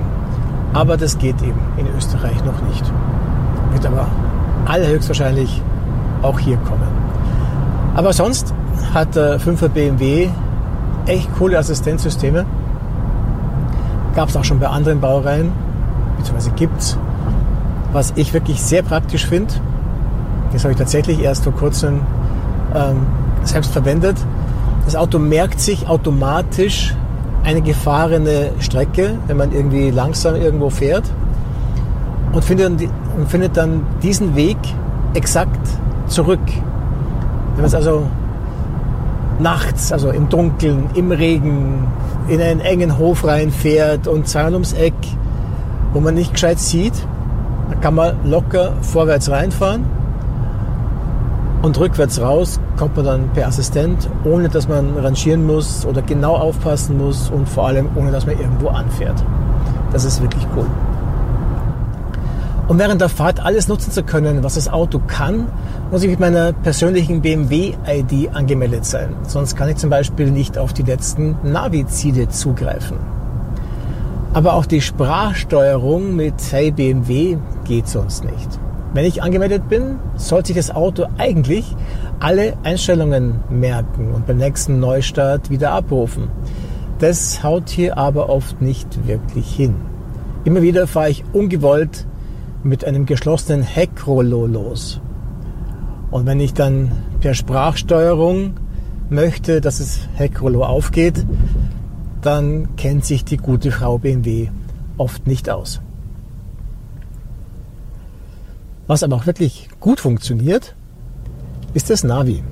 Aber 0.75 0.99
das 0.99 1.16
geht 1.16 1.40
eben 1.40 1.59
in 1.79 1.87
Österreich 1.97 2.44
noch 2.44 2.61
nicht. 2.68 2.85
Wird 3.73 3.87
aber 3.87 4.09
allerhöchstwahrscheinlich 4.66 5.62
auch 6.21 6.38
hier 6.38 6.59
kommen. 6.59 6.87
Aber 7.94 8.12
sonst 8.12 8.53
hat 8.92 9.16
der 9.16 9.40
5er 9.40 9.68
BMW 9.68 10.29
echt 11.07 11.35
coole 11.38 11.57
Assistenzsysteme. 11.57 12.44
Gab 14.14 14.29
es 14.29 14.37
auch 14.37 14.44
schon 14.44 14.59
bei 14.59 14.66
anderen 14.66 15.01
Baureihen, 15.01 15.51
beziehungsweise 16.18 16.51
gibt 16.57 16.79
es. 16.79 16.99
Was 17.94 18.12
ich 18.16 18.35
wirklich 18.35 18.61
sehr 18.61 18.83
praktisch 18.83 19.25
finde, 19.25 19.55
das 20.53 20.62
habe 20.62 20.73
ich 20.73 20.79
tatsächlich 20.79 21.23
erst 21.23 21.44
vor 21.44 21.55
kurzem 21.55 22.01
ähm, 22.75 23.07
selbst 23.44 23.73
verwendet. 23.73 24.18
Das 24.88 24.96
Auto 24.96 25.18
merkt 25.18 25.61
sich 25.61 25.87
automatisch 25.87 26.94
eine 27.44 27.61
gefahrene 27.61 28.53
Strecke, 28.59 29.18
wenn 29.27 29.37
man 29.37 29.53
irgendwie 29.53 29.90
langsam 29.90 30.35
irgendwo 30.35 30.70
fährt 30.70 31.05
und 32.33 32.42
findet 32.42 32.81
dann, 32.81 32.90
und 33.18 33.29
findet 33.29 33.55
dann 33.59 33.83
diesen 34.03 34.35
Weg 34.35 34.57
exakt 35.12 35.61
zurück. 36.07 36.40
Wenn 36.46 37.57
man 37.57 37.66
es 37.66 37.74
also 37.74 38.09
nachts, 39.38 39.92
also 39.92 40.09
im 40.09 40.31
Dunkeln, 40.31 40.88
im 40.94 41.12
Regen, 41.12 41.87
in 42.29 42.40
einen 42.40 42.61
engen 42.61 42.96
Hof 42.96 43.27
reinfährt 43.27 44.09
und 44.09 44.27
zweimal 44.27 44.55
ums 44.55 44.72
Eck, 44.72 44.94
wo 45.92 46.01
man 46.01 46.14
nicht 46.14 46.33
gescheit 46.33 46.61
sieht, 46.61 46.94
dann 47.68 47.81
kann 47.83 47.94
man 47.94 48.16
locker 48.24 48.72
vorwärts 48.81 49.31
reinfahren 49.31 49.97
und 51.62 51.79
rückwärts 51.79 52.21
raus 52.21 52.61
kommt 52.77 52.97
man 52.97 53.05
dann 53.05 53.29
per 53.33 53.49
Assistent, 53.49 54.09
ohne 54.25 54.49
dass 54.49 54.68
man 54.68 54.97
rangieren 54.97 55.44
muss 55.44 55.85
oder 55.85 56.03
genau 56.03 56.37
aufpassen 56.37 56.97
muss 56.99 57.31
und 57.31 57.49
vor 57.49 57.66
allem 57.66 57.88
ohne 57.97 58.12
dass 58.12 58.27
man 58.27 58.38
irgendwo 58.38 58.68
anfährt. 58.68 59.23
Das 59.92 60.05
ist 60.05 60.23
wirklich 60.23 60.47
cool. 60.57 60.66
Um 62.68 62.79
während 62.79 63.01
der 63.01 63.09
Fahrt 63.09 63.40
alles 63.40 63.66
nutzen 63.66 63.90
zu 63.92 64.03
können, 64.03 64.44
was 64.44 64.55
das 64.55 64.68
Auto 64.68 65.01
kann, 65.07 65.47
muss 65.90 66.03
ich 66.03 66.11
mit 66.11 66.21
meiner 66.21 66.53
persönlichen 66.53 67.23
BMW-ID 67.23 68.35
angemeldet 68.35 68.85
sein. 68.85 69.16
Sonst 69.23 69.57
kann 69.57 69.71
ich 69.71 69.77
zum 69.77 69.88
Beispiel 69.88 70.31
nicht 70.31 70.59
auf 70.59 70.75
die 70.75 70.83
letzten 70.83 71.37
Navi-Ziele 71.42 72.29
zugreifen. 72.29 72.99
Aber 74.35 74.53
auch 74.53 74.66
die 74.66 74.83
Sprachsteuerung 74.83 76.14
mit 76.14 76.35
Hey 76.51 76.71
BMW 76.71 77.38
geht 77.64 77.88
sonst 77.88 78.25
nicht. 78.25 78.61
Wenn 78.94 79.05
ich 79.05 79.22
angemeldet 79.22 79.68
bin, 79.68 79.98
sollte 80.16 80.48
sich 80.48 80.57
das 80.57 80.74
Auto 80.74 81.07
eigentlich 81.18 81.64
alle 82.20 82.55
Einstellungen 82.62 83.40
merken 83.51 84.12
und 84.12 84.27
beim 84.27 84.38
nächsten 84.38 84.81
Neustart 84.81 85.51
wieder 85.51 85.72
abrufen. 85.72 86.29
Das 86.98 87.42
haut 87.42 87.68
hier 87.68 87.96
aber 87.98 88.29
oft 88.29 88.61
nicht 88.61 89.07
wirklich 89.07 89.55
hin. 89.55 89.77
Immer 90.44 90.62
wieder 90.62 90.87
fahre 90.87 91.11
ich 91.11 91.24
ungewollt 91.33 92.07
mit 92.62 92.85
einem 92.85 93.07
geschlossenen 93.07 93.62
Heckrollo 93.62 94.46
los. 94.46 95.01
Und 96.11 96.27
wenn 96.27 96.40
ich 96.40 96.55
dann 96.55 96.90
per 97.20 97.35
Sprachsteuerung 97.35 98.55
möchte, 99.11 99.61
dass 99.61 99.79
das 99.79 100.01
Heckrollo 100.14 100.64
aufgeht, 100.64 101.24
dann 102.22 102.74
kennt 102.77 103.05
sich 103.05 103.24
die 103.24 103.37
gute 103.37 103.70
Frau 103.70 103.98
BMW 103.98 104.48
oft 104.96 105.27
nicht 105.27 105.51
aus. 105.51 105.81
Was 108.88 109.03
aber 109.03 109.16
auch 109.16 109.27
wirklich 109.27 109.68
gut 109.81 110.01
funktioniert, 110.01 110.74
ist 111.74 111.90
das 111.90 112.05
Navi. 112.05 112.42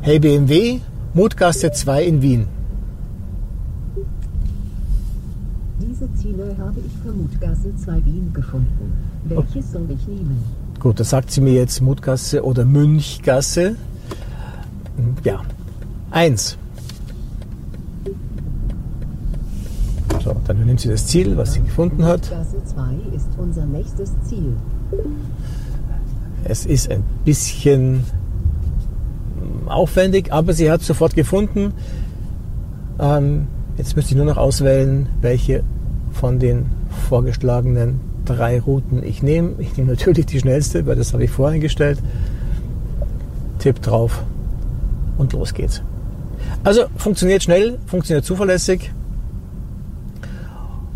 Hey 0.00 0.18
BMW, 0.18 0.80
Mutgasse 1.14 1.70
2 1.70 2.02
in 2.04 2.20
Wien. 2.20 2.48
Diese 5.80 6.12
Ziele 6.14 6.56
habe 6.58 6.80
ich 6.80 6.92
für 7.04 7.12
Mutgasse 7.12 7.76
2 7.76 8.04
Wien 8.04 8.32
gefunden. 8.32 8.92
Welches 9.26 9.70
soll 9.70 9.88
ich 9.88 10.04
nehmen? 10.08 10.42
Gut, 10.80 10.98
da 10.98 11.04
sagt 11.04 11.30
sie 11.30 11.40
mir 11.40 11.52
jetzt 11.52 11.80
Mutgasse 11.80 12.44
oder 12.44 12.64
Münchgasse. 12.64 13.76
Ja, 15.22 15.42
eins. 16.10 16.58
So, 20.24 20.34
dann 20.44 20.66
nimmt 20.66 20.80
sie 20.80 20.88
das 20.88 21.06
Ziel, 21.06 21.36
was 21.36 21.52
sie 21.52 21.60
gefunden 21.60 22.04
hat. 22.04 22.22
Mutgasse 22.22 22.64
2 22.64 23.14
ist 23.14 23.28
unser 23.38 23.64
nächstes 23.64 24.10
Ziel. 24.24 24.56
Es 26.44 26.66
ist 26.66 26.90
ein 26.90 27.04
bisschen 27.24 28.04
aufwendig, 29.66 30.32
aber 30.32 30.52
sie 30.52 30.70
hat 30.70 30.82
sofort 30.82 31.14
gefunden. 31.14 31.72
Ähm, 32.98 33.46
jetzt 33.76 33.96
müsste 33.96 34.12
ich 34.12 34.16
nur 34.16 34.26
noch 34.26 34.36
auswählen, 34.36 35.08
welche 35.20 35.62
von 36.12 36.38
den 36.38 36.66
vorgeschlagenen 37.08 38.00
drei 38.24 38.60
Routen 38.60 39.02
ich 39.02 39.22
nehme. 39.22 39.52
Ich 39.58 39.76
nehme 39.76 39.90
natürlich 39.90 40.26
die 40.26 40.38
schnellste, 40.38 40.86
weil 40.86 40.96
das 40.96 41.12
habe 41.12 41.24
ich 41.24 41.30
voreingestellt. 41.30 42.02
Tipp 43.58 43.80
drauf 43.80 44.22
und 45.18 45.32
los 45.32 45.54
geht's. 45.54 45.82
Also 46.64 46.82
funktioniert 46.96 47.42
schnell, 47.42 47.78
funktioniert 47.86 48.24
zuverlässig 48.24 48.92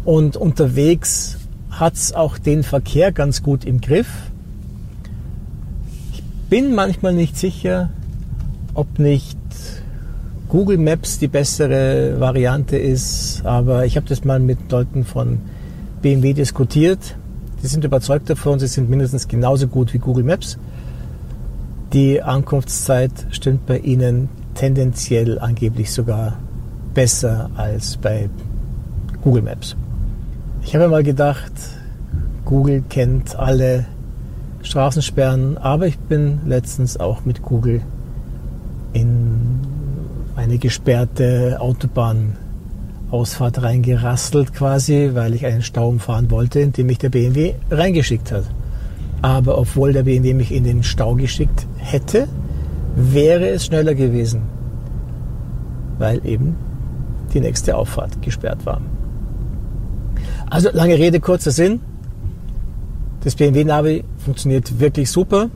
und 0.04 0.36
unterwegs 0.36 1.38
hat 1.78 1.94
es 1.94 2.12
auch 2.12 2.38
den 2.38 2.62
Verkehr 2.62 3.12
ganz 3.12 3.42
gut 3.42 3.64
im 3.64 3.80
Griff 3.80 4.08
bin 6.48 6.74
manchmal 6.74 7.12
nicht 7.12 7.36
sicher, 7.36 7.90
ob 8.74 8.98
nicht 8.98 9.38
Google 10.48 10.78
Maps 10.78 11.18
die 11.18 11.28
bessere 11.28 12.20
Variante 12.20 12.76
ist, 12.76 13.44
aber 13.44 13.84
ich 13.84 13.96
habe 13.96 14.06
das 14.08 14.24
mal 14.24 14.38
mit 14.38 14.70
Leuten 14.70 15.04
von 15.04 15.40
BMW 16.02 16.34
diskutiert. 16.34 17.16
Die 17.62 17.66
sind 17.66 17.84
überzeugt 17.84 18.30
davon, 18.30 18.60
sie 18.60 18.68
sind 18.68 18.88
mindestens 18.88 19.26
genauso 19.26 19.66
gut 19.66 19.92
wie 19.92 19.98
Google 19.98 20.24
Maps. 20.24 20.56
Die 21.92 22.22
Ankunftszeit 22.22 23.12
stimmt 23.30 23.66
bei 23.66 23.78
ihnen 23.78 24.28
tendenziell 24.54 25.38
angeblich 25.38 25.90
sogar 25.92 26.38
besser 26.94 27.50
als 27.56 27.96
bei 27.96 28.30
Google 29.22 29.42
Maps. 29.42 29.76
Ich 30.66 30.74
habe 30.74 30.88
mal 30.88 31.04
gedacht, 31.04 31.52
Google 32.44 32.82
kennt 32.88 33.36
alle 33.36 33.84
Straßensperren, 34.62 35.58
aber 35.58 35.86
ich 35.86 35.96
bin 35.96 36.40
letztens 36.44 36.98
auch 36.98 37.24
mit 37.24 37.40
Google 37.40 37.82
in 38.92 39.60
eine 40.34 40.58
gesperrte 40.58 41.58
Autobahn 41.60 42.36
Ausfahrt 43.12 43.62
reingerastelt 43.62 44.54
quasi, 44.54 45.10
weil 45.14 45.34
ich 45.34 45.46
einen 45.46 45.62
Stau 45.62 45.88
umfahren 45.88 46.32
wollte, 46.32 46.58
in 46.58 46.72
den 46.72 46.86
mich 46.86 46.98
der 46.98 47.10
BMW 47.10 47.54
reingeschickt 47.70 48.32
hat. 48.32 48.50
Aber 49.22 49.58
obwohl 49.58 49.92
der 49.92 50.02
BMW 50.02 50.34
mich 50.34 50.50
in 50.50 50.64
den 50.64 50.82
Stau 50.82 51.14
geschickt 51.14 51.64
hätte, 51.76 52.26
wäre 52.96 53.46
es 53.50 53.66
schneller 53.66 53.94
gewesen, 53.94 54.42
weil 55.98 56.26
eben 56.26 56.56
die 57.32 57.40
nächste 57.40 57.76
Auffahrt 57.76 58.20
gesperrt 58.20 58.66
war. 58.66 58.80
Also 60.48 60.70
lange 60.72 60.98
Rede, 60.98 61.20
kurzer 61.20 61.50
Sinn. 61.50 61.80
Das 63.22 63.34
BMW-Navi 63.34 64.04
funktioniert 64.18 64.78
wirklich 64.78 65.10
super 65.10 65.50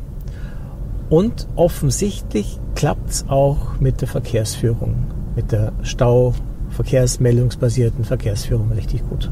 und 1.09 1.46
offensichtlich 1.55 2.59
klappt 2.74 3.11
es 3.11 3.29
auch 3.29 3.79
mit 3.79 4.00
der 4.00 4.09
Verkehrsführung, 4.09 5.07
mit 5.37 5.53
der 5.53 5.72
Stau- 5.83 6.35
verkehrsmeldungsbasierten 6.70 8.05
Verkehrsführung 8.05 8.72
richtig 8.72 9.09
gut. 9.09 9.31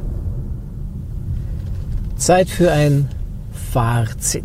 Zeit 2.16 2.48
für 2.48 2.70
ein 2.72 3.08
Fazit. 3.52 4.44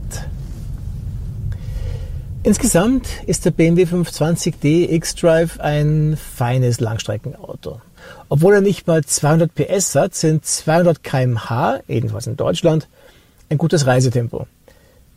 Insgesamt 2.44 3.08
ist 3.26 3.46
der 3.46 3.52
BMW 3.52 3.86
520d 3.86 4.92
X-Drive 4.92 5.60
ein 5.60 6.18
feines 6.18 6.80
Langstreckenauto. 6.80 7.82
Obwohl 8.30 8.56
er 8.56 8.62
nicht 8.62 8.88
mal 8.88 9.04
200 9.04 9.54
PS 9.54 9.96
hat, 9.96 10.16
sind 10.16 10.46
200 10.46 11.04
km/h, 11.04 11.82
jedenfalls 11.88 12.28
in 12.28 12.38
Deutschland, 12.38 12.88
ein 13.50 13.58
gutes 13.58 13.86
Reisetempo. 13.86 14.48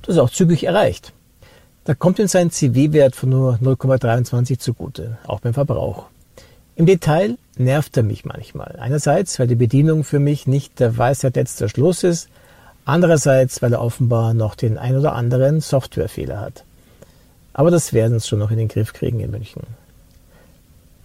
Das 0.02 0.16
ist 0.16 0.20
auch 0.20 0.30
zügig 0.30 0.64
erreicht. 0.64 1.12
Da 1.84 1.94
kommt 1.94 2.18
ihm 2.18 2.26
sein 2.26 2.50
CW-Wert 2.50 3.14
von 3.14 3.28
nur 3.28 3.54
0,23 3.62 4.58
zugute, 4.58 5.18
auch 5.26 5.40
beim 5.40 5.54
Verbrauch. 5.54 6.06
Im 6.74 6.84
Detail 6.84 7.38
nervt 7.56 7.96
er 7.96 8.02
mich 8.02 8.24
manchmal. 8.24 8.76
Einerseits, 8.78 9.38
weil 9.38 9.46
die 9.46 9.54
Bedienung 9.54 10.04
für 10.04 10.18
mich 10.18 10.46
nicht 10.46 10.78
der 10.78 10.98
Weisheit 10.98 11.36
letzter 11.36 11.68
Schluss 11.68 12.02
ist, 12.02 12.28
andererseits, 12.84 13.62
weil 13.62 13.72
er 13.72 13.80
offenbar 13.80 14.34
noch 14.34 14.54
den 14.54 14.78
ein 14.78 14.96
oder 14.96 15.14
anderen 15.14 15.60
Softwarefehler 15.60 16.40
hat. 16.40 16.64
Aber 17.54 17.70
das 17.70 17.92
werden 17.92 18.18
sie 18.18 18.28
schon 18.28 18.40
noch 18.40 18.50
in 18.50 18.58
den 18.58 18.68
Griff 18.68 18.92
kriegen 18.92 19.20
in 19.20 19.30
München. 19.30 19.62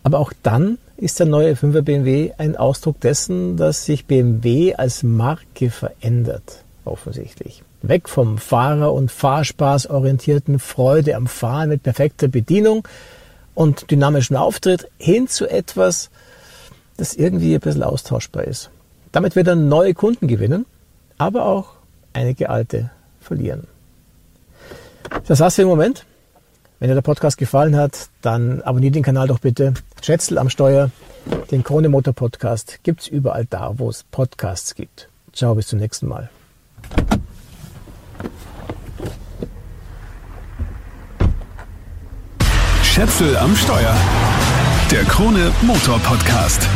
Aber 0.03 0.19
auch 0.19 0.33
dann 0.43 0.77
ist 1.01 1.19
der 1.19 1.25
neue 1.25 1.53
5er 1.53 1.81
BMW 1.81 2.31
ein 2.37 2.55
Ausdruck 2.55 2.99
dessen, 3.01 3.57
dass 3.57 3.85
sich 3.85 4.05
BMW 4.05 4.75
als 4.75 5.01
Marke 5.01 5.71
verändert, 5.71 6.63
offensichtlich. 6.85 7.63
Weg 7.81 8.07
vom 8.07 8.37
Fahrer- 8.37 8.93
und 8.93 9.11
Fahrspaß 9.11 9.87
orientierten 9.87 10.59
Freude 10.59 11.15
am 11.15 11.25
Fahren 11.25 11.69
mit 11.69 11.81
perfekter 11.81 12.27
Bedienung 12.27 12.87
und 13.55 13.89
dynamischem 13.89 14.37
Auftritt 14.37 14.89
hin 14.99 15.27
zu 15.27 15.49
etwas, 15.49 16.11
das 16.97 17.15
irgendwie 17.15 17.55
ein 17.55 17.61
bisschen 17.61 17.81
austauschbar 17.81 18.43
ist. 18.43 18.69
Damit 19.11 19.35
wird 19.35 19.47
er 19.47 19.55
neue 19.55 19.95
Kunden 19.95 20.27
gewinnen, 20.27 20.67
aber 21.17 21.45
auch 21.47 21.73
einige 22.13 22.51
alte 22.51 22.91
verlieren. 23.19 23.65
Das 25.25 25.39
war's 25.39 25.55
für 25.55 25.63
den 25.63 25.67
Moment. 25.67 26.05
Wenn 26.81 26.87
dir 26.87 26.95
der 26.95 27.03
Podcast 27.03 27.37
gefallen 27.37 27.75
hat, 27.75 28.09
dann 28.23 28.63
abonniert 28.63 28.95
den 28.95 29.03
Kanal 29.03 29.27
doch 29.27 29.37
bitte. 29.37 29.75
Schätzel 30.01 30.39
am 30.39 30.49
Steuer. 30.49 30.89
Den 31.51 31.63
Krone 31.63 31.89
Motor 31.89 32.13
Podcast 32.13 32.79
gibt's 32.81 33.05
überall 33.07 33.45
da, 33.47 33.73
wo 33.77 33.87
es 33.87 34.01
Podcasts 34.01 34.73
gibt. 34.73 35.07
Ciao, 35.31 35.53
bis 35.53 35.67
zum 35.67 35.77
nächsten 35.77 36.07
Mal. 36.07 36.31
Schätzel 42.81 43.37
am 43.37 43.55
Steuer. 43.55 43.95
Der 44.89 45.03
Krone 45.03 45.51
Motor 45.61 45.99
Podcast. 45.99 46.67